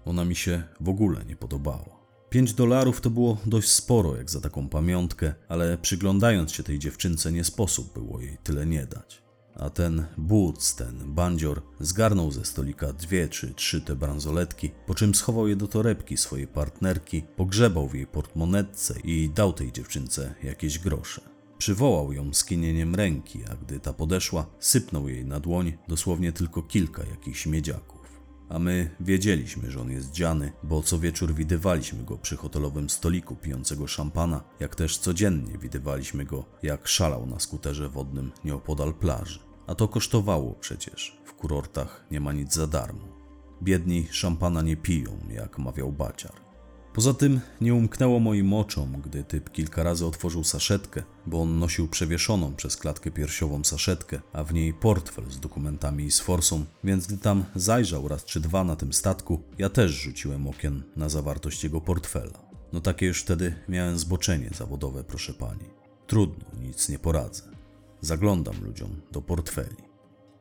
[0.04, 1.96] Ona mi się w ogóle nie podobała.
[2.30, 7.32] Pięć dolarów to było dość sporo jak za taką pamiątkę, ale przyglądając się tej dziewczynce
[7.32, 9.25] nie sposób było jej tyle nie dać.
[9.58, 15.14] A ten Boots, ten bandzior, zgarnął ze stolika dwie czy trzy te bransoletki, po czym
[15.14, 20.78] schował je do torebki swojej partnerki, pogrzebał w jej portmonetce i dał tej dziewczynce jakieś
[20.78, 21.20] grosze.
[21.58, 27.04] Przywołał ją skinieniem ręki, a gdy ta podeszła, sypnął jej na dłoń dosłownie tylko kilka
[27.04, 27.96] jakichś miedziaków.
[28.48, 33.36] A my wiedzieliśmy, że on jest dziany, bo co wieczór widywaliśmy go przy hotelowym stoliku
[33.36, 39.45] pijącego szampana, jak też codziennie widywaliśmy go, jak szalał na skuterze wodnym nieopodal plaży.
[39.66, 41.18] A to kosztowało przecież.
[41.24, 43.08] W kurortach nie ma nic za darmo.
[43.62, 46.46] Biedni szampana nie piją, jak mawiał baciar.
[46.96, 51.88] Poza tym nie umknęło moim oczom, gdy typ kilka razy otworzył saszetkę, bo on nosił
[51.88, 57.06] przewieszoną przez klatkę piersiową saszetkę, a w niej portfel z dokumentami i z forsą, więc
[57.06, 61.64] gdy tam zajrzał raz czy dwa na tym statku, ja też rzuciłem okiem na zawartość
[61.64, 62.38] jego portfela.
[62.72, 65.64] No takie już wtedy miałem zboczenie zawodowe, proszę pani.
[66.06, 67.55] Trudno, nic nie poradzę.
[68.00, 69.76] Zaglądam ludziom do portfeli.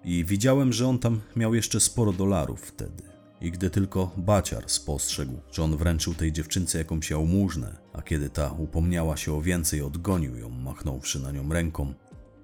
[0.03, 3.03] I widziałem, że on tam miał jeszcze sporo dolarów wtedy.
[3.41, 8.51] I gdy tylko baciar spostrzegł, że on wręczył tej dziewczynce jakąś jałmużnę, a kiedy ta
[8.51, 11.93] upomniała się o więcej, odgonił ją, machnąwszy na nią ręką,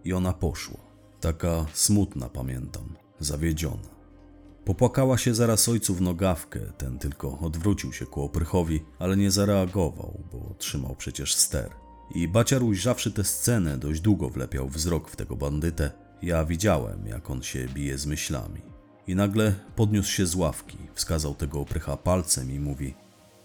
[0.03, 0.77] i ona poszła.
[1.19, 4.01] Taka smutna, pamiętam, zawiedziona.
[4.65, 10.23] Popłakała się zaraz ojcu w nogawkę, ten tylko odwrócił się ku oprychowi, ale nie zareagował,
[10.31, 11.80] bo trzymał przecież ster.
[12.15, 15.91] I baciar ujrzawszy tę scenę, dość długo wlepiał wzrok w tego bandytę.
[16.21, 18.61] Ja widziałem, jak on się bije z myślami.
[19.07, 22.93] I nagle podniósł się z ławki, wskazał tego oprycha palcem i mówi: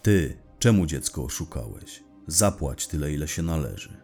[0.03, 2.03] Ty, czemu dziecko oszukałeś?
[2.27, 4.01] Zapłać tyle, ile się należy.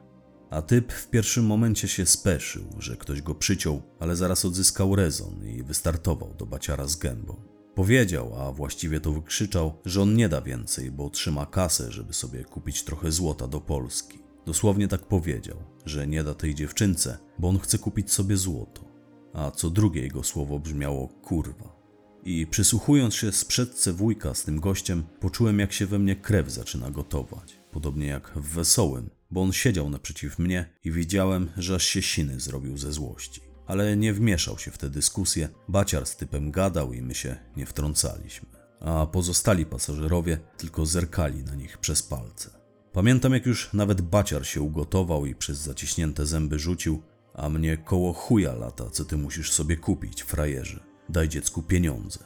[0.51, 5.44] A typ w pierwszym momencie się speszył, że ktoś go przyciął, ale zaraz odzyskał rezon
[5.44, 7.42] i wystartował do baciara z gębą.
[7.75, 12.44] Powiedział, a właściwie to wykrzyczał, że on nie da więcej, bo trzyma kasę, żeby sobie
[12.44, 14.22] kupić trochę złota do Polski.
[14.47, 18.85] Dosłownie tak powiedział, że nie da tej dziewczynce, bo on chce kupić sobie złoto.
[19.33, 21.83] A co drugie jego słowo brzmiało kurwa.
[22.25, 26.91] I przysłuchując się sprzedce wujka z tym gościem, poczułem jak się we mnie krew zaczyna
[26.91, 27.61] gotować.
[27.71, 32.41] Podobnie jak w wesołym, bo on siedział naprzeciw mnie i widziałem, że aż się siny
[32.41, 33.41] zrobił ze złości.
[33.67, 37.67] Ale nie wmieszał się w tę dyskusję, baciar z typem gadał i my się nie
[37.67, 38.49] wtrącaliśmy.
[38.81, 42.62] A pozostali pasażerowie tylko zerkali na nich przez palce.
[42.93, 47.03] Pamiętam, jak już nawet baciar się ugotował i przez zaciśnięte zęby rzucił,
[47.35, 50.81] a mnie koło chuja lata, co ty musisz sobie kupić, frajerze.
[51.09, 52.19] Daj dziecku pieniądze.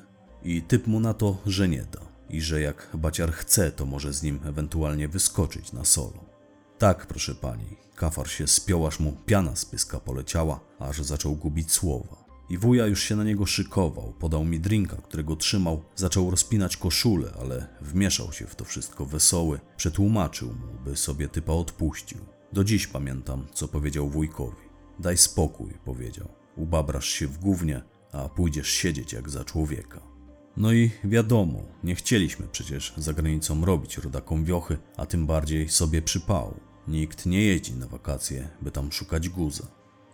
[0.43, 2.01] I typ mu na to, że nie da.
[2.31, 6.25] I że jak baciar chce, to może z nim ewentualnie wyskoczyć na solo.
[6.79, 11.73] Tak, proszę pani, kafar się spiął, aż mu piana z pyska poleciała, aż zaczął gubić
[11.73, 12.26] słowa.
[12.49, 17.33] I wuja już się na niego szykował, podał mi drinka, którego trzymał, zaczął rozpinać koszulę,
[17.41, 22.19] ale wmieszał się w to wszystko wesoły, przetłumaczył mu, by sobie typa odpuścił.
[22.53, 24.67] Do dziś pamiętam, co powiedział wujkowi.
[24.99, 26.29] Daj spokój, powiedział.
[26.57, 27.83] Ubabrasz się w gównie,
[28.13, 30.01] a pójdziesz siedzieć jak za człowieka.
[30.57, 36.03] No i wiadomo, nie chcieliśmy przecież za granicą robić rodakom wiochy, a tym bardziej sobie
[36.03, 36.61] przypału.
[36.89, 39.67] Nikt nie jeździ na wakacje, by tam szukać guza.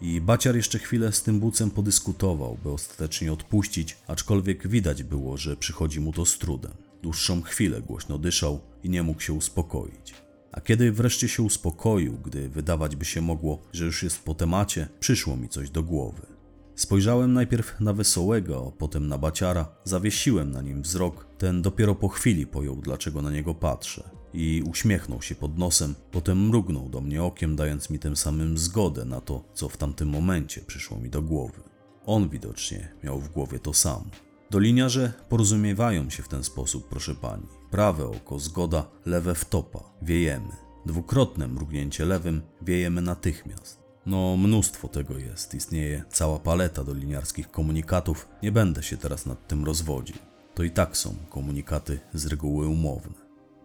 [0.03, 5.57] I baciar jeszcze chwilę z tym bucem podyskutował, by ostatecznie odpuścić, aczkolwiek widać było, że
[5.57, 6.73] przychodzi mu to z trudem.
[7.03, 10.15] Dłuższą chwilę głośno dyszał i nie mógł się uspokoić.
[10.53, 14.89] A kiedy wreszcie się uspokoił, gdy wydawać by się mogło, że już jest po temacie,
[15.01, 16.27] przyszło mi coś do głowy.
[16.75, 22.47] Spojrzałem najpierw na wesołego, potem na baciara, zawiesiłem na nim wzrok, ten dopiero po chwili
[22.47, 24.22] pojął, dlaczego na niego patrzę.
[24.35, 29.05] I uśmiechnął się pod nosem, potem mrugnął do mnie okiem, dając mi tym samym zgodę
[29.05, 31.63] na to, co w tamtym momencie przyszło mi do głowy.
[32.07, 34.07] On widocznie miał w głowie to samo.
[34.51, 37.47] Doliniarze porozumiewają się w ten sposób, proszę pani.
[37.71, 39.81] Prawe oko zgoda, lewe wtopa.
[40.03, 40.53] Wiejemy.
[40.87, 43.83] Dwukrotne mrugnięcie lewym wiejemy natychmiast.
[44.07, 49.65] No, mnóstwo tego jest, istnieje cała paleta doliniarskich komunikatów, nie będę się teraz nad tym
[49.65, 50.17] rozwodził.
[50.55, 53.22] To i tak są komunikaty z reguły umowne.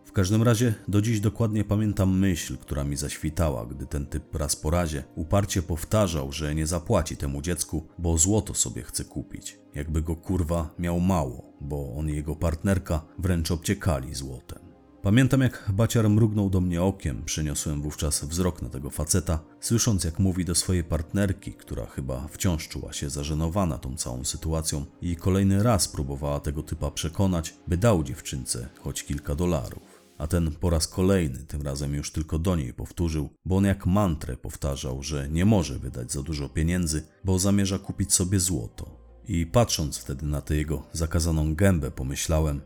[0.07, 4.55] W każdym razie do dziś dokładnie pamiętam myśl, która mi zaświtała, gdy ten typ raz
[4.55, 9.59] po razie uparcie powtarzał, że nie zapłaci temu dziecku, bo złoto sobie chce kupić.
[9.75, 14.59] Jakby go kurwa miał mało, bo on i jego partnerka wręcz obciekali złotem.
[15.01, 20.19] Pamiętam jak baciar mrugnął do mnie okiem, przeniosłem wówczas wzrok na tego faceta, słysząc jak
[20.19, 25.63] mówi do swojej partnerki, która chyba wciąż czuła się zażenowana tą całą sytuacją i kolejny
[25.63, 29.96] raz próbowała tego typa przekonać, by dał dziewczynce choć kilka dolarów.
[30.17, 33.85] A ten po raz kolejny, tym razem już tylko do niej powtórzył, bo on jak
[33.85, 39.07] mantrę powtarzał, że nie może wydać za dużo pieniędzy, bo zamierza kupić sobie złoto.
[39.27, 42.61] I patrząc wtedy na tę jego zakazaną gębę, pomyślałem,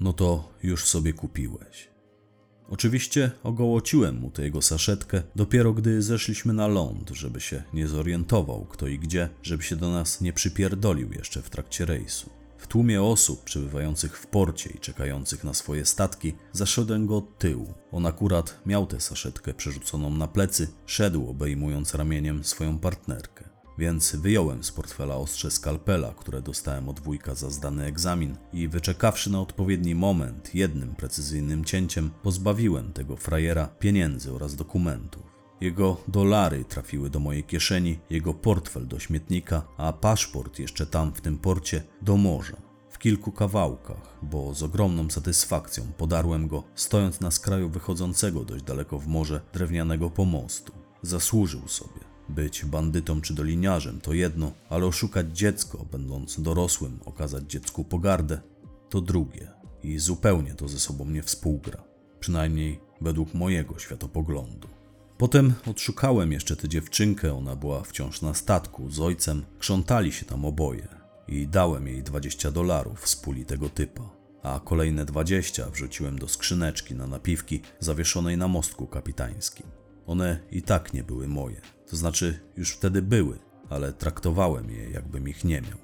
[0.00, 1.88] no to już sobie kupiłeś.
[2.70, 8.64] Oczywiście ogołociłem mu tę jego saszetkę dopiero gdy zeszliśmy na ląd, żeby się nie zorientował
[8.64, 12.37] kto i gdzie, żeby się do nas nie przypierdolił jeszcze w trakcie rejsu.
[12.58, 17.74] W tłumie osób przebywających w porcie i czekających na swoje statki zaszedłem go od tyłu.
[17.92, 23.48] On akurat miał tę saszetkę przerzuconą na plecy, szedł obejmując ramieniem swoją partnerkę.
[23.78, 29.30] Więc wyjąłem z portfela ostrze skalpela, które dostałem od wujka za zdany egzamin i wyczekawszy
[29.30, 35.27] na odpowiedni moment jednym precyzyjnym cięciem, pozbawiłem tego frajera pieniędzy oraz dokumentów.
[35.60, 41.20] Jego dolary trafiły do mojej kieszeni, jego portfel do śmietnika, a paszport jeszcze tam w
[41.20, 42.56] tym porcie do morza.
[42.90, 48.98] W kilku kawałkach, bo z ogromną satysfakcją podarłem go, stojąc na skraju wychodzącego dość daleko
[48.98, 50.72] w morze drewnianego pomostu.
[51.02, 52.00] Zasłużył sobie.
[52.28, 58.40] Być bandytą czy doliniarzem to jedno, ale oszukać dziecko, będąc dorosłym, okazać dziecku pogardę,
[58.90, 59.50] to drugie.
[59.82, 61.82] I zupełnie to ze sobą nie współgra.
[62.20, 64.68] Przynajmniej według mojego światopoglądu.
[65.18, 70.44] Potem odszukałem jeszcze tę dziewczynkę, ona była wciąż na statku z ojcem, krzątali się tam
[70.44, 70.88] oboje
[71.28, 74.10] i dałem jej 20 dolarów z puli tego typa,
[74.42, 79.66] a kolejne 20 wrzuciłem do skrzyneczki na napiwki zawieszonej na mostku kapitańskim.
[80.06, 85.28] One i tak nie były moje, to znaczy już wtedy były, ale traktowałem je jakbym
[85.28, 85.78] ich nie miał.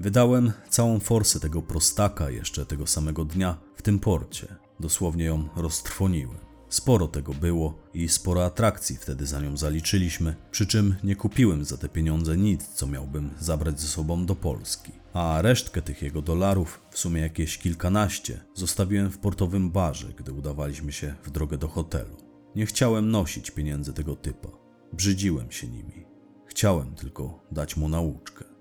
[0.00, 4.56] Wydałem całą forsę tego prostaka jeszcze tego samego dnia w tym porcie.
[4.80, 6.45] Dosłownie ją roztrwoniłem.
[6.68, 11.76] Sporo tego było i sporo atrakcji wtedy za nią zaliczyliśmy, przy czym nie kupiłem za
[11.76, 14.92] te pieniądze nic, co miałbym zabrać ze sobą do Polski.
[15.12, 20.92] A resztkę tych jego dolarów, w sumie jakieś kilkanaście, zostawiłem w portowym barze, gdy udawaliśmy
[20.92, 22.16] się w drogę do hotelu.
[22.56, 24.48] Nie chciałem nosić pieniędzy tego typa.
[24.92, 26.06] Brzydziłem się nimi.
[26.46, 28.55] Chciałem tylko dać mu nauczkę.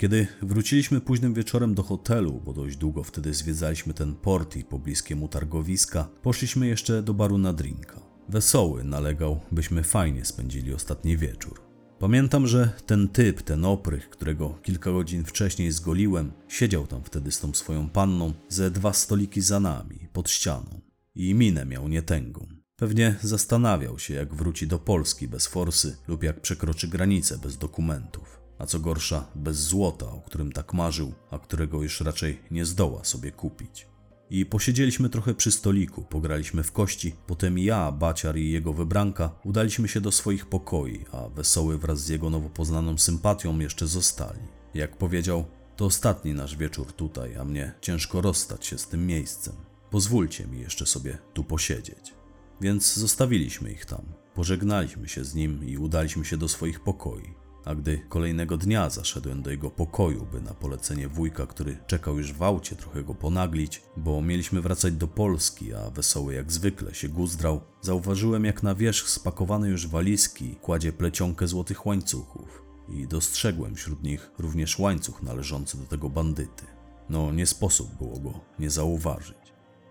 [0.00, 5.16] Kiedy wróciliśmy późnym wieczorem do hotelu, bo dość długo wtedy zwiedzaliśmy ten port i pobliskie
[5.16, 8.00] mu targowiska, poszliśmy jeszcze do baru na drinka.
[8.28, 11.60] Wesoły nalegał, byśmy fajnie spędzili ostatni wieczór.
[11.98, 17.40] Pamiętam, że ten typ, ten oprych, którego kilka godzin wcześniej zgoliłem, siedział tam wtedy z
[17.40, 20.80] tą swoją panną ze dwa stoliki za nami, pod ścianą.
[21.14, 22.46] I minę miał nietęgą.
[22.76, 28.39] Pewnie zastanawiał się, jak wróci do Polski bez forsy lub jak przekroczy granicę bez dokumentów.
[28.60, 33.04] A co gorsza, bez złota, o którym tak marzył, a którego już raczej nie zdoła
[33.04, 33.86] sobie kupić.
[34.30, 39.88] I posiedzieliśmy trochę przy stoliku, pograliśmy w kości, potem ja, Baciar i jego wybranka udaliśmy
[39.88, 44.40] się do swoich pokoi, a Wesoły wraz z jego nowo poznaną sympatią jeszcze zostali.
[44.74, 45.44] Jak powiedział,
[45.76, 49.54] to ostatni nasz wieczór tutaj, a mnie ciężko rozstać się z tym miejscem.
[49.90, 52.14] Pozwólcie mi jeszcze sobie tu posiedzieć.
[52.60, 54.02] Więc zostawiliśmy ich tam.
[54.34, 57.39] Pożegnaliśmy się z nim i udaliśmy się do swoich pokoi.
[57.64, 62.32] A gdy kolejnego dnia zaszedłem do jego pokoju, by na polecenie wujka, który czekał już
[62.32, 67.08] w aucie, trochę go ponaglić, bo mieliśmy wracać do Polski, a wesoły jak zwykle się
[67.08, 72.62] guzdrał, zauważyłem jak na wierzch spakowane już walizki kładzie plecionkę złotych łańcuchów.
[72.88, 76.64] I dostrzegłem wśród nich również łańcuch należący do tego bandyty.
[77.08, 79.39] No, nie sposób było go nie zauważyć.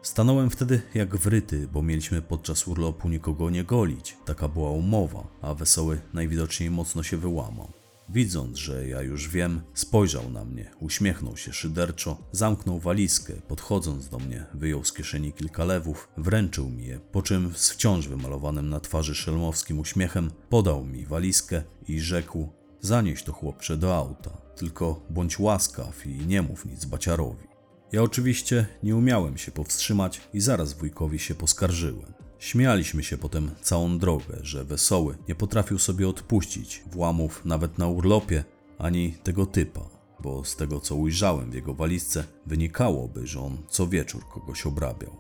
[0.01, 4.17] Stanąłem wtedy jak wryty, bo mieliśmy podczas urlopu nikogo nie golić.
[4.25, 7.71] Taka była umowa, a wesoły najwidoczniej mocno się wyłamał.
[8.09, 14.19] Widząc, że ja już wiem, spojrzał na mnie, uśmiechnął się szyderczo, zamknął walizkę, podchodząc do
[14.19, 18.79] mnie, wyjął z kieszeni kilka lewów, wręczył mi je, po czym z wciąż wymalowanym na
[18.79, 22.50] twarzy szelmowskim uśmiechem podał mi walizkę i rzekł:
[22.81, 27.48] Zanieś to chłopcze do auta, tylko bądź łaskaw i nie mów nic baciarowi.
[27.92, 32.13] Ja oczywiście nie umiałem się powstrzymać i zaraz wujkowi się poskarżyłem.
[32.40, 38.44] Śmialiśmy się potem całą drogę, że wesoły nie potrafił sobie odpuścić włamów nawet na urlopie,
[38.77, 43.87] ani tego typa, bo z tego co ujrzałem w jego walizce wynikałoby, że on co
[43.87, 45.17] wieczór kogoś obrabiał.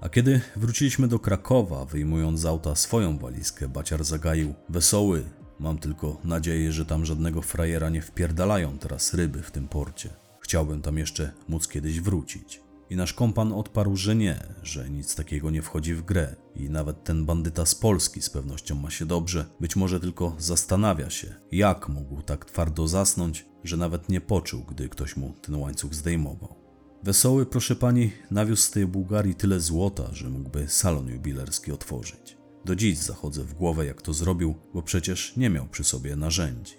[0.00, 5.24] A kiedy wróciliśmy do Krakowa, wyjmując z auta swoją walizkę, Baciar zagaił Wesoły,
[5.58, 10.29] mam tylko nadzieję, że tam żadnego frajera nie wpierdalają teraz ryby w tym porcie.
[10.50, 12.62] Chciałbym tam jeszcze móc kiedyś wrócić.
[12.90, 16.36] I nasz kompan odparł, że nie, że nic takiego nie wchodzi w grę.
[16.56, 21.10] I nawet ten bandyta z Polski z pewnością ma się dobrze, być może tylko zastanawia
[21.10, 25.94] się, jak mógł tak twardo zasnąć, że nawet nie poczuł, gdy ktoś mu ten łańcuch
[25.94, 26.54] zdejmował.
[27.02, 32.36] Wesoły, proszę pani, nawiózł z tej Bułgarii tyle złota, że mógłby salon jubilerski otworzyć.
[32.64, 36.74] Do dziś zachodzę w głowę, jak to zrobił, bo przecież nie miał przy sobie narzędzi.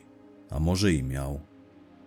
[0.49, 1.50] A może i miał.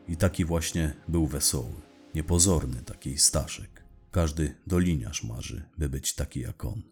[0.09, 1.75] I taki właśnie był wesoły,
[2.15, 3.85] niepozorny taki Staszek.
[4.11, 6.83] Każdy doliniarz marzy, by być taki jak on.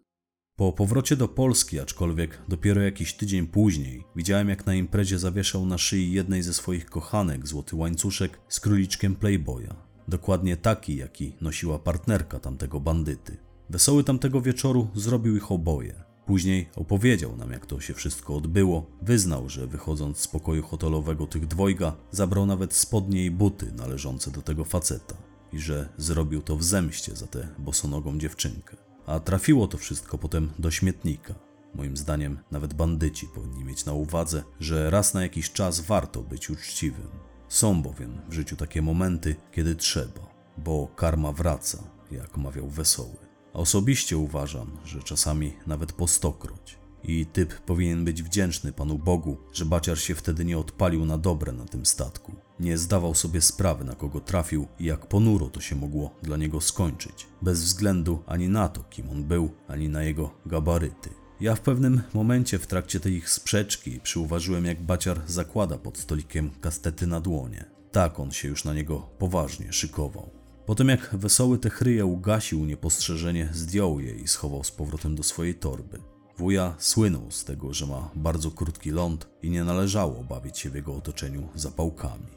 [0.55, 5.77] Po powrocie do Polski, aczkolwiek dopiero jakiś tydzień później, widziałem jak na imprezie zawieszał na
[5.77, 9.75] szyi jednej ze swoich kochanek złoty łańcuszek z króliczkiem Playboya.
[10.07, 13.37] Dokładnie taki, jaki nosiła partnerka tamtego bandyty.
[13.69, 16.02] Wesoły tamtego wieczoru zrobił ich oboje.
[16.25, 18.85] Później opowiedział nam, jak to się wszystko odbyło.
[19.01, 24.41] Wyznał, że wychodząc z pokoju hotelowego tych dwojga, zabrał nawet spodnie i buty należące do
[24.41, 25.15] tego faceta
[25.53, 28.77] i że zrobił to w zemście za tę bosonogą dziewczynkę.
[29.05, 31.35] A trafiło to wszystko potem do śmietnika.
[31.75, 36.49] Moim zdaniem nawet bandyci powinni mieć na uwadze, że raz na jakiś czas warto być
[36.49, 37.07] uczciwym.
[37.47, 40.21] Są bowiem w życiu takie momenty, kiedy trzeba,
[40.57, 43.22] bo karma wraca, jak mawiał Wesoły.
[43.53, 46.77] Osobiście uważam, że czasami nawet po stokroć.
[47.03, 51.51] I typ powinien być wdzięczny Panu Bogu, że baciar się wtedy nie odpalił na dobre
[51.51, 52.35] na tym statku.
[52.59, 56.61] Nie zdawał sobie sprawy, na kogo trafił i jak ponuro to się mogło dla niego
[56.61, 61.09] skończyć, bez względu ani na to, kim on był, ani na jego gabaryty.
[61.41, 66.51] Ja w pewnym momencie w trakcie tej ich sprzeczki przyuważyłem, jak baciar zakłada pod stolikiem
[66.61, 67.65] kastety na dłonie.
[67.91, 70.42] Tak on się już na niego poważnie szykował.
[70.65, 75.55] Potem jak wesoły te chryje ugasił niepostrzeżenie, zdjął je i schował z powrotem do swojej
[75.55, 75.99] torby.
[76.37, 80.75] Wuja słynął z tego, że ma bardzo krótki ląd i nie należało bawić się w
[80.75, 82.27] jego otoczeniu zapałkami.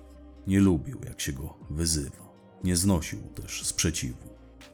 [0.46, 2.32] Nie lubił, jak się go wyzywa.
[2.64, 4.28] Nie znosił też sprzeciwu.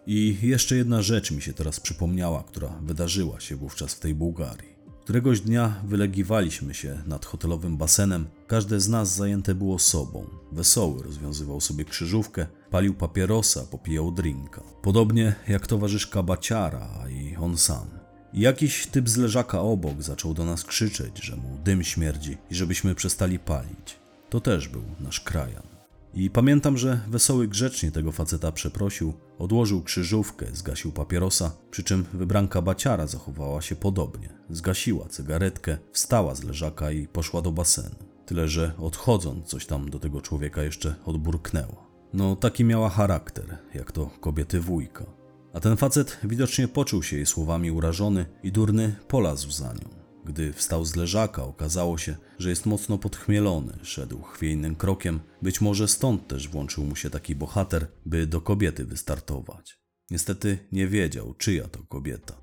[0.07, 4.72] I jeszcze jedna rzecz mi się teraz przypomniała, która wydarzyła się wówczas w tej Bułgarii.
[5.05, 8.27] Któregoś dnia wylegiwaliśmy się nad hotelowym basenem.
[8.47, 10.27] Każde z nas zajęte było sobą.
[10.53, 14.63] Wesoły rozwiązywał sobie krzyżówkę, palił papierosa, popijał drinka.
[14.83, 17.87] Podobnie jak towarzyszka Baciara, a i on sam.
[18.33, 22.55] I jakiś typ z leżaka obok zaczął do nas krzyczeć, że mu dym śmierdzi i
[22.55, 23.97] żebyśmy przestali palić.
[24.31, 25.72] To też był nasz krajan.
[26.15, 32.63] I pamiętam, że wesoły grzecznie tego faceta przeprosił, odłożył krzyżówkę, zgasił papierosa, przy czym wybranka
[32.63, 34.29] baciara zachowała się podobnie.
[34.51, 37.97] Zgasiła cygaretkę, wstała z leżaka i poszła do basenu.
[38.27, 41.87] Tyle, że odchodząc coś tam do tego człowieka jeszcze odburknęła.
[42.13, 45.07] No taki miała charakter, jak to kobiety wujka.
[45.53, 50.02] A ten facet widocznie poczuł się jej słowami urażony i durny polazł za nią.
[50.25, 55.89] Gdy wstał z leżaka, okazało się, że jest mocno podchmielony, szedł chwiejnym krokiem, być może
[55.89, 59.79] stąd też włączył mu się taki bohater, by do kobiety wystartować.
[60.11, 62.43] Niestety nie wiedział, czyja to kobieta.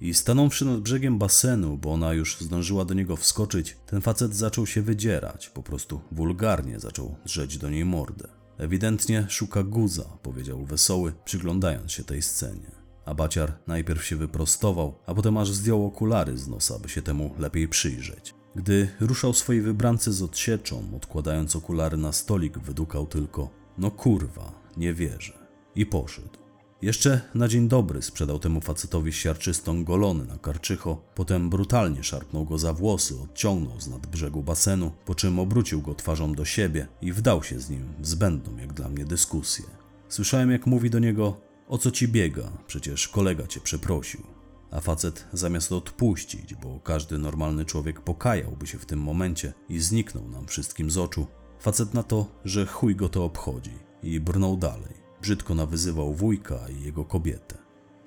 [0.00, 4.66] I stanąwszy nad brzegiem basenu, bo ona już zdążyła do niego wskoczyć, ten facet zaczął
[4.66, 8.28] się wydzierać, po prostu wulgarnie zaczął drzeć do niej mordę.
[8.58, 12.77] Ewidentnie szuka guza, powiedział wesoły, przyglądając się tej scenie.
[13.08, 17.34] A baciar najpierw się wyprostował, a potem aż zdjął okulary z nosa, by się temu
[17.38, 18.34] lepiej przyjrzeć.
[18.56, 24.94] Gdy ruszał swojej wybrance z odsieczą, odkładając okulary na stolik, wydukał tylko: No kurwa, nie
[24.94, 25.32] wierzę.
[25.74, 26.38] I poszedł.
[26.82, 32.58] Jeszcze na dzień dobry sprzedał temu facetowi siarczystą golony na karczycho, potem brutalnie szarpnął go
[32.58, 37.12] za włosy, odciągnął z nad brzegu basenu, po czym obrócił go twarzą do siebie i
[37.12, 39.64] wdał się z nim w zbędną jak dla mnie dyskusję.
[40.08, 44.22] Słyszałem jak mówi do niego, o co ci biega, przecież kolega cię przeprosił.
[44.70, 50.28] A facet zamiast odpuścić, bo każdy normalny człowiek pokajałby się w tym momencie i zniknął
[50.28, 51.26] nam wszystkim z oczu,
[51.60, 54.94] facet na to, że chuj go to obchodzi i brnął dalej.
[55.22, 57.58] Brzydko nawyzywał wujka i jego kobietę.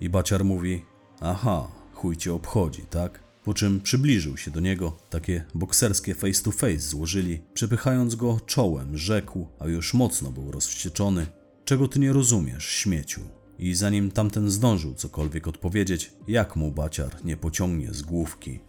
[0.02, 0.86] I baciar mówi:
[1.20, 3.24] Aha, chuj cię obchodzi, tak?
[3.44, 8.98] Po czym przybliżył się do niego, takie bokserskie face to face złożyli, przepychając go czołem,
[8.98, 11.28] rzekł, a już mocno był rozwścieczony:
[11.66, 13.22] Czego ty nie rozumiesz, śmieciu?
[13.62, 18.60] I zanim tamten zdążył cokolwiek odpowiedzieć, jak mu baciar nie pociągnie z główki.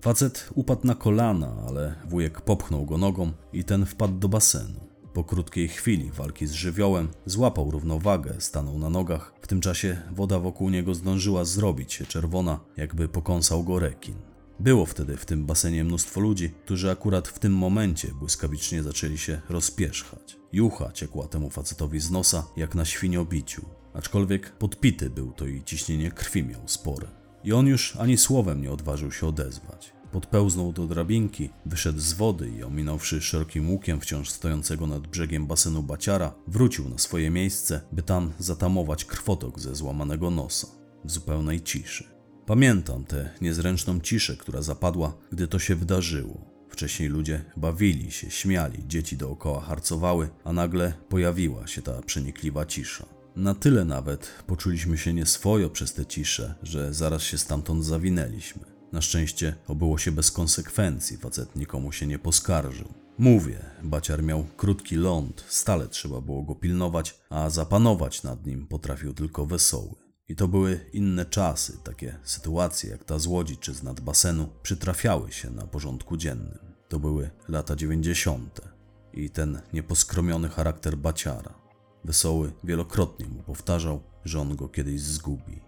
[0.00, 4.80] Facet upadł na kolana, ale wujek popchnął go nogą i ten wpadł do basenu.
[5.12, 9.34] Po krótkiej chwili walki z żywiołem złapał równowagę, stanął na nogach.
[9.40, 14.14] W tym czasie woda wokół niego zdążyła zrobić się czerwona, jakby pokąsał go rekin.
[14.60, 19.40] Było wtedy w tym basenie mnóstwo ludzi, którzy akurat w tym momencie błyskawicznie zaczęli się
[19.48, 20.36] rozpierzchać.
[20.52, 23.64] Jucha ciekła temu facetowi z nosa, jak na świniobiciu.
[23.94, 27.08] Aczkolwiek podpity był to i ciśnienie krwi miał spore.
[27.44, 29.92] I on już ani słowem nie odważył się odezwać.
[30.12, 35.82] Podpełznął do drabinki, wyszedł z wody i ominąwszy szerokim łukiem wciąż stojącego nad brzegiem basenu
[35.82, 40.68] baciara, wrócił na swoje miejsce, by tam zatamować krwotok ze złamanego nosa,
[41.04, 42.04] w zupełnej ciszy.
[42.46, 46.54] Pamiętam tę niezręczną ciszę, która zapadła, gdy to się wydarzyło.
[46.68, 53.06] Wcześniej ludzie bawili się, śmiali, dzieci dookoła harcowały, a nagle pojawiła się ta przenikliwa cisza.
[53.36, 58.64] Na tyle nawet poczuliśmy się nieswojo przez tę ciszę, że zaraz się stamtąd zawinęliśmy.
[58.92, 62.88] Na szczęście obyło się bez konsekwencji, facet nikomu się nie poskarżył.
[63.18, 69.14] Mówię, baciar miał krótki ląd, stale trzeba było go pilnować, a zapanować nad nim potrafił
[69.14, 69.94] tylko wesoły.
[70.28, 74.48] I to były inne czasy, takie sytuacje jak ta z Łodzi czy z nad basenu
[74.62, 76.58] przytrafiały się na porządku dziennym.
[76.88, 78.68] To były lata dziewięćdziesiąte
[79.12, 81.63] i ten nieposkromiony charakter baciara.
[82.04, 85.60] Wesoły wielokrotnie mu powtarzał, że on go kiedyś zgubi.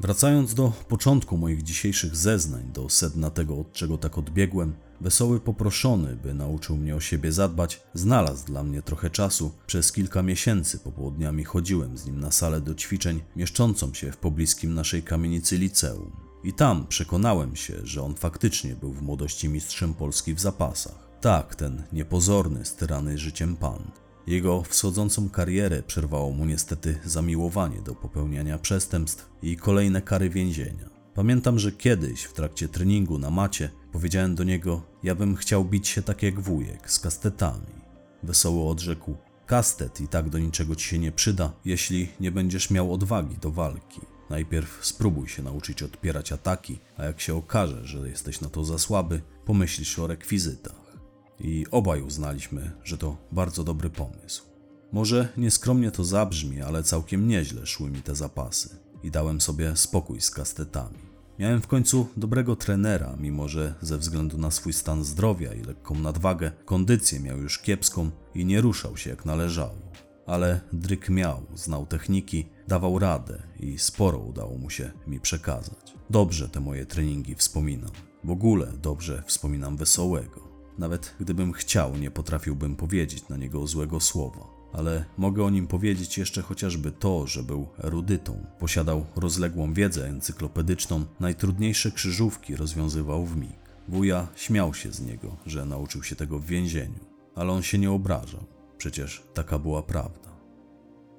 [0.00, 6.16] Wracając do początku moich dzisiejszych zeznań, do sedna tego, od czego tak odbiegłem, Wesoły poproszony,
[6.16, 9.52] by nauczył mnie o siebie zadbać, znalazł dla mnie trochę czasu.
[9.66, 14.74] Przez kilka miesięcy popołudniami chodziłem z nim na salę do ćwiczeń, mieszczącą się w pobliskim
[14.74, 16.10] naszej kamienicy liceum.
[16.44, 21.10] I tam przekonałem się, że on faktycznie był w młodości mistrzem Polski w zapasach.
[21.20, 23.90] Tak, ten niepozorny, styrany życiem pan.
[24.30, 30.90] Jego wschodzącą karierę przerwało mu niestety zamiłowanie do popełniania przestępstw i kolejne kary więzienia.
[31.14, 35.88] Pamiętam, że kiedyś w trakcie treningu na macie powiedziałem do niego: Ja bym chciał bić
[35.88, 37.72] się tak jak wujek, z kastetami.
[38.22, 39.16] Wesoło odrzekł:
[39.46, 43.50] Kastet i tak do niczego ci się nie przyda, jeśli nie będziesz miał odwagi do
[43.50, 44.00] walki.
[44.30, 48.78] Najpierw spróbuj się nauczyć odpierać ataki, a jak się okaże, że jesteś na to za
[48.78, 50.89] słaby, pomyślisz o rekwizytach.
[51.40, 54.42] I obaj uznaliśmy, że to bardzo dobry pomysł.
[54.92, 58.68] Może nieskromnie to zabrzmi, ale całkiem nieźle szły mi te zapasy
[59.02, 60.98] i dałem sobie spokój z kastetami.
[61.38, 65.94] Miałem w końcu dobrego trenera, mimo że ze względu na swój stan zdrowia i lekką
[65.94, 69.90] nadwagę, kondycję miał już kiepską i nie ruszał się jak należało.
[70.26, 75.94] Ale dryk miał, znał techniki, dawał radę i sporo udało mu się mi przekazać.
[76.10, 77.90] Dobrze te moje treningi wspominam.
[78.24, 80.49] W ogóle dobrze wspominam wesołego.
[80.78, 86.18] Nawet gdybym chciał, nie potrafiłbym powiedzieć na niego złego słowa ale mogę o nim powiedzieć
[86.18, 88.46] jeszcze chociażby to, że był erudytą.
[88.58, 93.60] Posiadał rozległą wiedzę encyklopedyczną, najtrudniejsze krzyżówki rozwiązywał w mig.
[93.88, 97.04] Wuja śmiał się z niego, że nauczył się tego w więzieniu,
[97.34, 98.44] ale on się nie obrażał.
[98.78, 100.30] Przecież taka była prawda.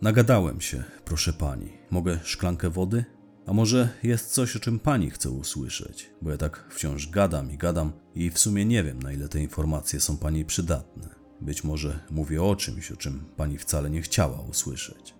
[0.02, 1.70] Nagadałem się, proszę pani.
[1.92, 3.06] Mogę szklankę wody?
[3.46, 6.10] A może jest coś, o czym pani chce usłyszeć?
[6.22, 9.42] Bo ja tak wciąż gadam i gadam i w sumie nie wiem, na ile te
[9.42, 11.10] informacje są pani przydatne.
[11.42, 15.14] Być może mówię o czymś, o czym pani wcale nie chciała usłyszeć.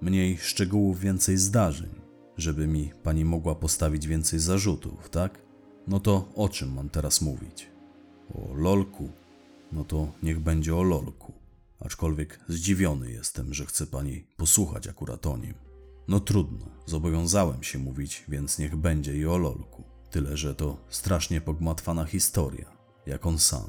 [0.00, 1.90] Mniej szczegółów, więcej zdarzeń,
[2.36, 5.42] żeby mi pani mogła postawić więcej zarzutów, tak?
[5.86, 7.68] No to o czym mam teraz mówić?
[8.34, 9.08] O lolku?
[9.72, 11.32] No to niech będzie o lolku.
[11.80, 15.69] Aczkolwiek zdziwiony jestem, że chce pani posłuchać akurat o nim.
[16.10, 19.84] No trudno, zobowiązałem się mówić, więc niech będzie i o lolku.
[20.10, 22.64] Tyle, że to strasznie pogmatwana historia,
[23.06, 23.68] jak on sam.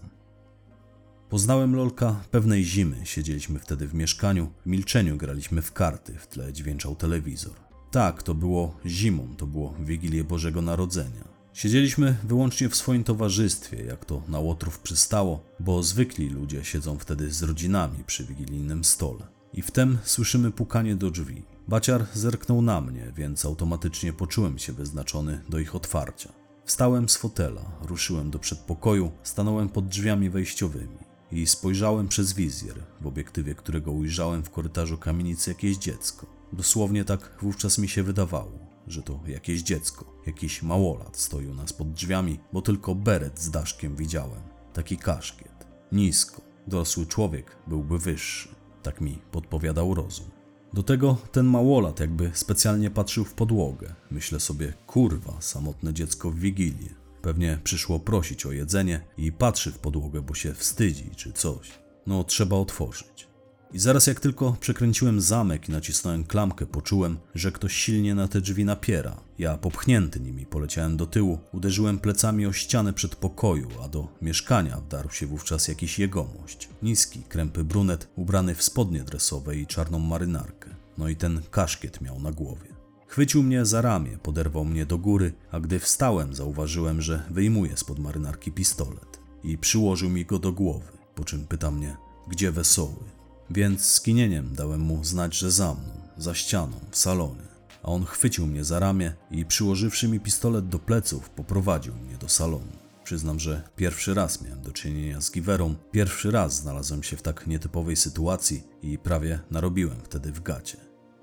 [1.30, 2.98] Poznałem Lolka pewnej zimy.
[3.04, 7.54] Siedzieliśmy wtedy w mieszkaniu, w milczeniu graliśmy w karty, w tle dźwięczał telewizor.
[7.92, 11.28] Tak, to było zimą, to było Wigilię Bożego Narodzenia.
[11.54, 17.32] Siedzieliśmy wyłącznie w swoim towarzystwie, jak to na Łotrów przystało, bo zwykli ludzie siedzą wtedy
[17.32, 19.28] z rodzinami przy wigilijnym stole.
[19.54, 21.51] I wtem słyszymy pukanie do drzwi.
[21.68, 26.34] Baciar zerknął na mnie, więc automatycznie poczułem się wyznaczony do ich otwarcia.
[26.66, 30.98] Wstałem z fotela, ruszyłem do przedpokoju, stanąłem pod drzwiami wejściowymi
[31.32, 36.26] i spojrzałem przez wizjer, w obiektywie którego ujrzałem w korytarzu kamienicy jakieś dziecko.
[36.54, 38.52] Dosłownie tak wówczas mi się wydawało,
[38.88, 43.52] że to jakieś dziecko, jakiś małolat stoi u nas pod drzwiami, bo tylko beret z
[43.52, 44.42] daszkiem widziałem.
[44.74, 45.68] Taki kaszkiet.
[45.92, 46.42] Nisko.
[46.68, 48.50] Dorosły człowiek byłby wyższy.
[48.84, 50.41] Tak mi podpowiadał rozum.
[50.74, 53.94] Do tego ten małolat jakby specjalnie patrzył w podłogę.
[54.12, 56.90] Myślę sobie, kurwa, samotne dziecko w Wigilię.
[57.22, 61.72] Pewnie przyszło prosić o jedzenie i patrzy w podłogę, bo się wstydzi czy coś.
[62.08, 63.32] No, trzeba otworzyć.
[63.74, 68.42] I zaraz jak tylko przekręciłem zamek i nacisnąłem klamkę, poczułem, że ktoś silnie na te
[68.42, 69.22] drzwi napiera.
[69.40, 75.10] Ja popchnięty nimi poleciałem do tyłu, uderzyłem plecami o ścianę przedpokoju, a do mieszkania wdarł
[75.10, 76.70] się wówczas jakiś jegomość.
[76.84, 80.61] Niski, krępy brunet, ubrany w spodnie dresowe i czarną marynarkę.
[80.98, 82.68] No i ten kaszkiet miał na głowie.
[83.08, 88.00] Chwycił mnie za ramię, poderwał mnie do góry, a gdy wstałem, zauważyłem, że wyjmuje spod
[88.00, 93.04] marynarki pistolet i przyłożył mi go do głowy, po czym pyta mnie, gdzie wesoły.
[93.50, 97.52] Więc skinieniem dałem mu znać, że za mną, za ścianą, w salonie.
[97.84, 102.30] A on chwycił mnie za ramię i przyłożywszy mi pistolet do pleców, poprowadził mnie do
[102.30, 102.81] salonu.
[103.12, 107.48] Przyznam, że pierwszy raz miałem do czynienia z giwerą, pierwszy raz znalazłem się w tak
[107.48, 110.78] nietypowej sytuacji i prawie narobiłem wtedy w gacie.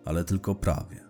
[0.05, 1.05] Ale tylko prawie.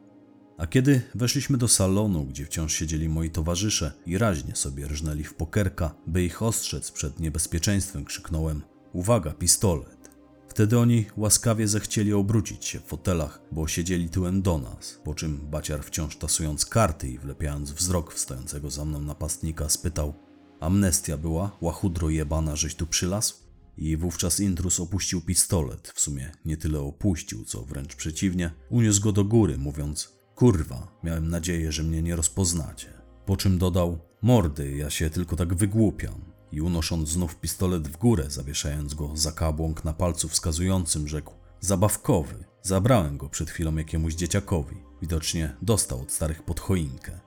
[0.58, 5.34] A kiedy weszliśmy do salonu, gdzie wciąż siedzieli moi towarzysze i raźnie sobie rżnęli w
[5.34, 8.62] pokerka, by ich ostrzec przed niebezpieczeństwem, krzyknąłem:
[8.92, 10.10] Uwaga, pistolet!
[10.48, 15.50] Wtedy oni łaskawie zechcieli obrócić się w fotelach, bo siedzieli tyłem do nas, po czym
[15.50, 20.27] baciar wciąż tasując karty i wlepiając wzrok w stojącego za mną napastnika spytał
[20.60, 23.34] Amnestia była, łachudro jebana, żeś tu przylazł?
[23.76, 29.12] I wówczas intrus opuścił pistolet, w sumie nie tyle opuścił, co wręcz przeciwnie, uniósł go
[29.12, 32.92] do góry, mówiąc Kurwa, miałem nadzieję, że mnie nie rozpoznacie.
[33.26, 36.24] Po czym dodał Mordy, ja się tylko tak wygłupiam.
[36.52, 42.44] I unosząc znów pistolet w górę, zawieszając go za kabłąk na palcu wskazującym, rzekł Zabawkowy.
[42.62, 44.76] Zabrałem go przed chwilą jakiemuś dzieciakowi.
[45.02, 47.20] Widocznie dostał od starych pod choinkę.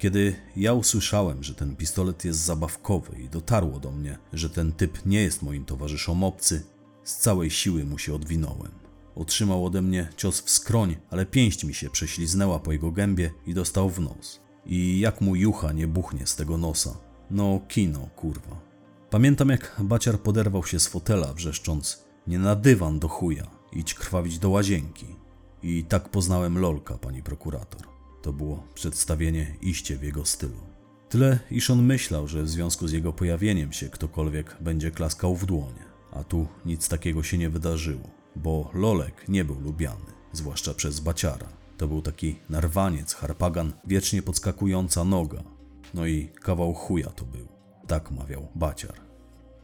[0.00, 5.06] Kiedy ja usłyszałem, że ten pistolet jest zabawkowy i dotarło do mnie, że ten typ
[5.06, 6.62] nie jest moim towarzyszom obcy,
[7.04, 8.72] z całej siły mu się odwinąłem.
[9.14, 13.54] Otrzymał ode mnie cios w skroń, ale pięść mi się prześliznęła po jego gębie i
[13.54, 14.40] dostał w nos.
[14.66, 16.96] I jak mu jucha nie buchnie z tego nosa.
[17.30, 18.60] No kino, kurwa.
[19.10, 24.38] Pamiętam jak baciar poderwał się z fotela, wrzeszcząc nie na dywan do chuja, idź krwawić
[24.38, 25.06] do łazienki.
[25.62, 27.89] I tak poznałem Lolka, pani prokurator.
[28.22, 30.60] To było przedstawienie iście w jego stylu.
[31.08, 35.46] Tyle, iż on myślał, że w związku z jego pojawieniem się ktokolwiek będzie klaskał w
[35.46, 35.84] dłonie.
[36.12, 41.46] A tu nic takiego się nie wydarzyło, bo Lolek nie był lubiany, zwłaszcza przez baciara.
[41.76, 45.42] To był taki narwaniec, harpagan, wiecznie podskakująca noga.
[45.94, 47.48] No i kawał chuja to był.
[47.86, 48.94] Tak mawiał baciar.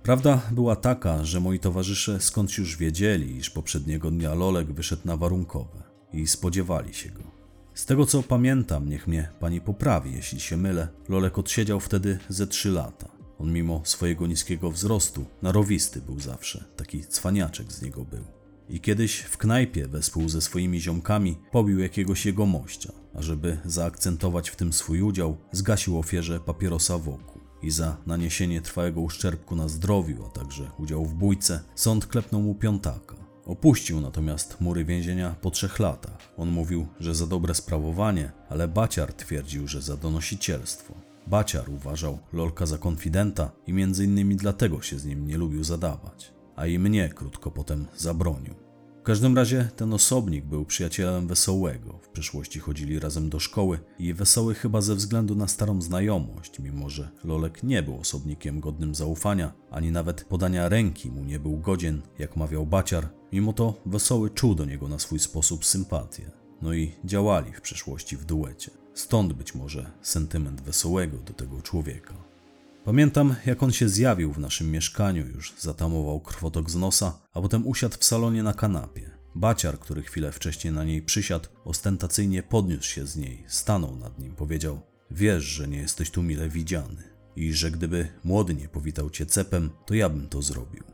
[0.03, 5.17] Prawda była taka, że moi towarzysze skądś już wiedzieli, iż poprzedniego dnia Lolek wyszedł na
[5.17, 5.83] warunkowe
[6.13, 7.36] i spodziewali się go.
[7.77, 12.47] Z tego co pamiętam, niech mnie pani poprawi, jeśli się mylę, Lolek odsiedział wtedy ze
[12.47, 13.09] trzy lata.
[13.39, 18.25] On mimo swojego niskiego wzrostu, narowisty był zawsze, taki cwaniaczek z niego był.
[18.69, 24.51] I kiedyś w knajpie wespół ze swoimi ziomkami pobił jakiegoś jego mościa, a żeby zaakcentować
[24.51, 27.43] w tym swój udział, zgasił ofierze papierosa wokół.
[27.63, 32.55] I za naniesienie trwałego uszczerbku na zdrowiu, a także udział w bójce, sąd klepnął mu
[32.55, 33.26] piątaka.
[33.47, 36.19] Opuścił natomiast mury więzienia po trzech latach.
[36.37, 40.95] On mówił, że za dobre sprawowanie, ale Baciar twierdził, że za donosicielstwo.
[41.27, 46.33] Baciar uważał Lolka za konfidenta i między innymi dlatego się z nim nie lubił zadawać,
[46.57, 48.66] a i mnie krótko potem zabronił.
[49.07, 51.99] W każdym razie ten osobnik był przyjacielem Wesołego.
[52.03, 56.91] W przeszłości chodzili razem do szkoły i Wesoły chyba ze względu na starą znajomość, mimo
[56.91, 62.03] że Lolek nie był osobnikiem godnym zaufania, ani nawet podania ręki mu nie był godzien,
[62.19, 66.31] jak mawiał Baciar, mimo to Wesoły czuł do niego na swój sposób sympatię.
[66.63, 68.71] No i działali w przeszłości w duecie.
[68.95, 72.26] Stąd być może sentyment Wesołego do tego człowieka.
[72.87, 77.67] Pamiętam, jak on się zjawił w naszym mieszkaniu, już zatamował krwotok z nosa, a potem
[77.67, 79.11] usiadł w salonie na kanapie.
[79.35, 84.35] Baciar, który chwilę wcześniej na niej przysiadł, ostentacyjnie podniósł się z niej, stanął nad nim,
[84.35, 84.81] powiedział:
[85.11, 87.03] Wiesz, że nie jesteś tu mile widziany
[87.37, 90.85] i że gdyby młody nie powitał cię cepem, to ja bym to zrobił.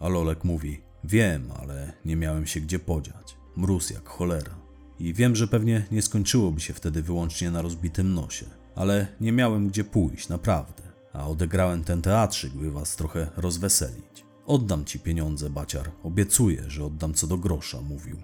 [0.00, 3.36] A Lolek mówi: Wiem, ale nie miałem się gdzie podziać.
[3.56, 4.58] Mróz jak cholera.
[4.98, 9.68] I wiem, że pewnie nie skończyłoby się wtedy wyłącznie na rozbitym nosie, ale nie miałem
[9.68, 14.24] gdzie pójść, naprawdę a odegrałem ten teatrzyk, by was trochę rozweselić.
[14.46, 18.16] Oddam ci pieniądze, baciar, obiecuję, że oddam co do grosza, mówił.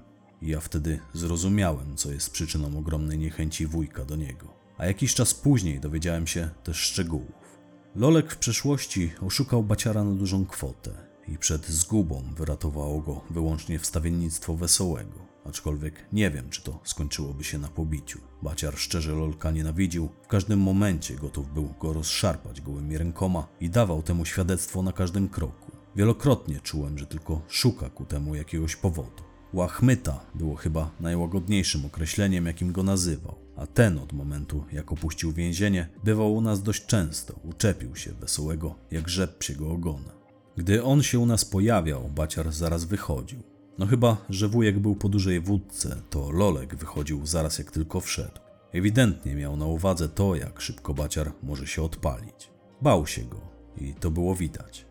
[0.42, 4.54] I ja wtedy zrozumiałem, co jest przyczyną ogromnej niechęci wujka do niego.
[4.78, 7.58] A jakiś czas później dowiedziałem się też szczegółów.
[7.96, 10.90] Lolek w przeszłości oszukał baciara na dużą kwotę
[11.28, 17.58] i przed zgubą wyratowało go wyłącznie wstawiennictwo wesołego aczkolwiek nie wiem, czy to skończyłoby się
[17.58, 18.20] na pobiciu.
[18.42, 24.02] Baciar szczerze Lolka nienawidził, w każdym momencie gotów był go rozszarpać gołymi rękoma i dawał
[24.02, 25.72] temu świadectwo na każdym kroku.
[25.96, 29.22] Wielokrotnie czułem, że tylko szuka ku temu jakiegoś powodu.
[29.52, 35.88] Łachmyta było chyba najłagodniejszym określeniem, jakim go nazywał, a ten od momentu, jak opuścił więzienie,
[36.04, 40.12] bywał u nas dość często, uczepił się wesołego, jak rzep psiego ogona.
[40.56, 43.57] Gdy on się u nas pojawiał, baciar zaraz wychodził.
[43.78, 48.40] No chyba, że wujek był po dużej wódce, to Lolek wychodził zaraz jak tylko wszedł.
[48.72, 52.50] Ewidentnie miał na uwadze to, jak szybko baciar może się odpalić.
[52.82, 53.40] Bał się go
[53.76, 54.86] i to było widać.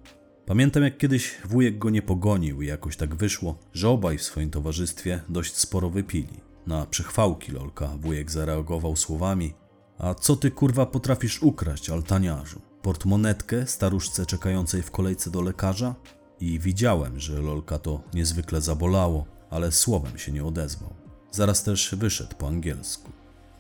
[0.46, 4.50] Pamiętam jak kiedyś wujek go nie pogonił i jakoś tak wyszło, że obaj w swoim
[4.50, 6.40] towarzystwie dość sporo wypili.
[6.68, 9.54] Na przechwałki Lolka wujek zareagował słowami
[9.98, 12.62] A co ty kurwa potrafisz ukraść, altaniarzu?
[12.82, 15.96] Portmonetkę staruszce czekającej w kolejce do lekarza?
[16.40, 20.94] I widziałem, że Lolka to niezwykle zabolało, ale słowem się nie odezwał.
[21.32, 23.12] Zaraz też wyszedł po angielsku.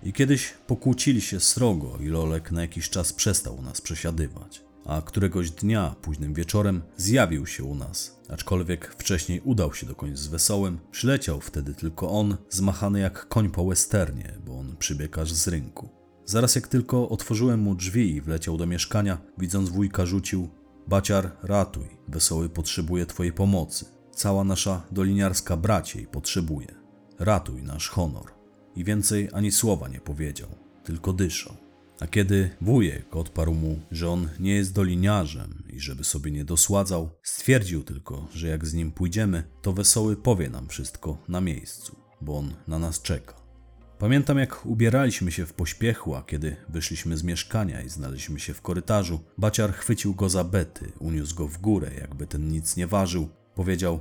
[0.03, 4.61] I kiedyś pokłócili się srogo i Lolek na jakiś czas przestał u nas przesiadywać.
[4.85, 8.17] A któregoś dnia, późnym wieczorem, zjawił się u nas.
[8.29, 13.65] Aczkolwiek wcześniej udał się dokądś z wesołym, przyleciał wtedy tylko on, zmachany jak koń po
[13.65, 15.89] westernie, bo on przybiegł aż z rynku.
[16.25, 20.49] Zaraz jak tylko otworzyłem mu drzwi i wleciał do mieszkania, widząc wujka rzucił
[20.87, 23.85] Baciar, ratuj, wesoły potrzebuje twojej pomocy.
[24.11, 26.75] Cała nasza doliniarska braciej potrzebuje.
[27.19, 28.31] Ratuj nasz honor.
[28.75, 30.49] I więcej ani słowa nie powiedział,
[30.83, 31.53] tylko dyszał.
[31.99, 37.09] A kiedy wujek odparł mu, że on nie jest doliniarzem i żeby sobie nie dosładzał,
[37.23, 42.37] stwierdził tylko, że jak z nim pójdziemy, to wesoły powie nam wszystko na miejscu, bo
[42.37, 43.46] on na nas czeka.
[43.99, 48.61] Pamiętam, jak ubieraliśmy się w pośpiechu, a kiedy wyszliśmy z mieszkania i znaleźliśmy się w
[48.61, 53.29] korytarzu, baciar chwycił go za bety, uniósł go w górę, jakby ten nic nie ważył.
[53.55, 53.99] Powiedział: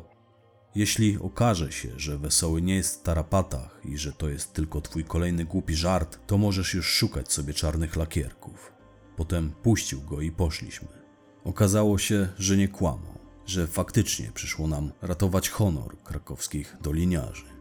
[0.74, 5.04] Jeśli okaże się, że wesoły nie jest w tarapatach i że to jest tylko twój
[5.04, 8.72] kolejny głupi żart, to możesz już szukać sobie czarnych lakierków.
[9.16, 10.88] Potem puścił go i poszliśmy.
[11.44, 17.55] Okazało się, że nie kłamał, że faktycznie przyszło nam ratować honor krakowskich doliniarzy.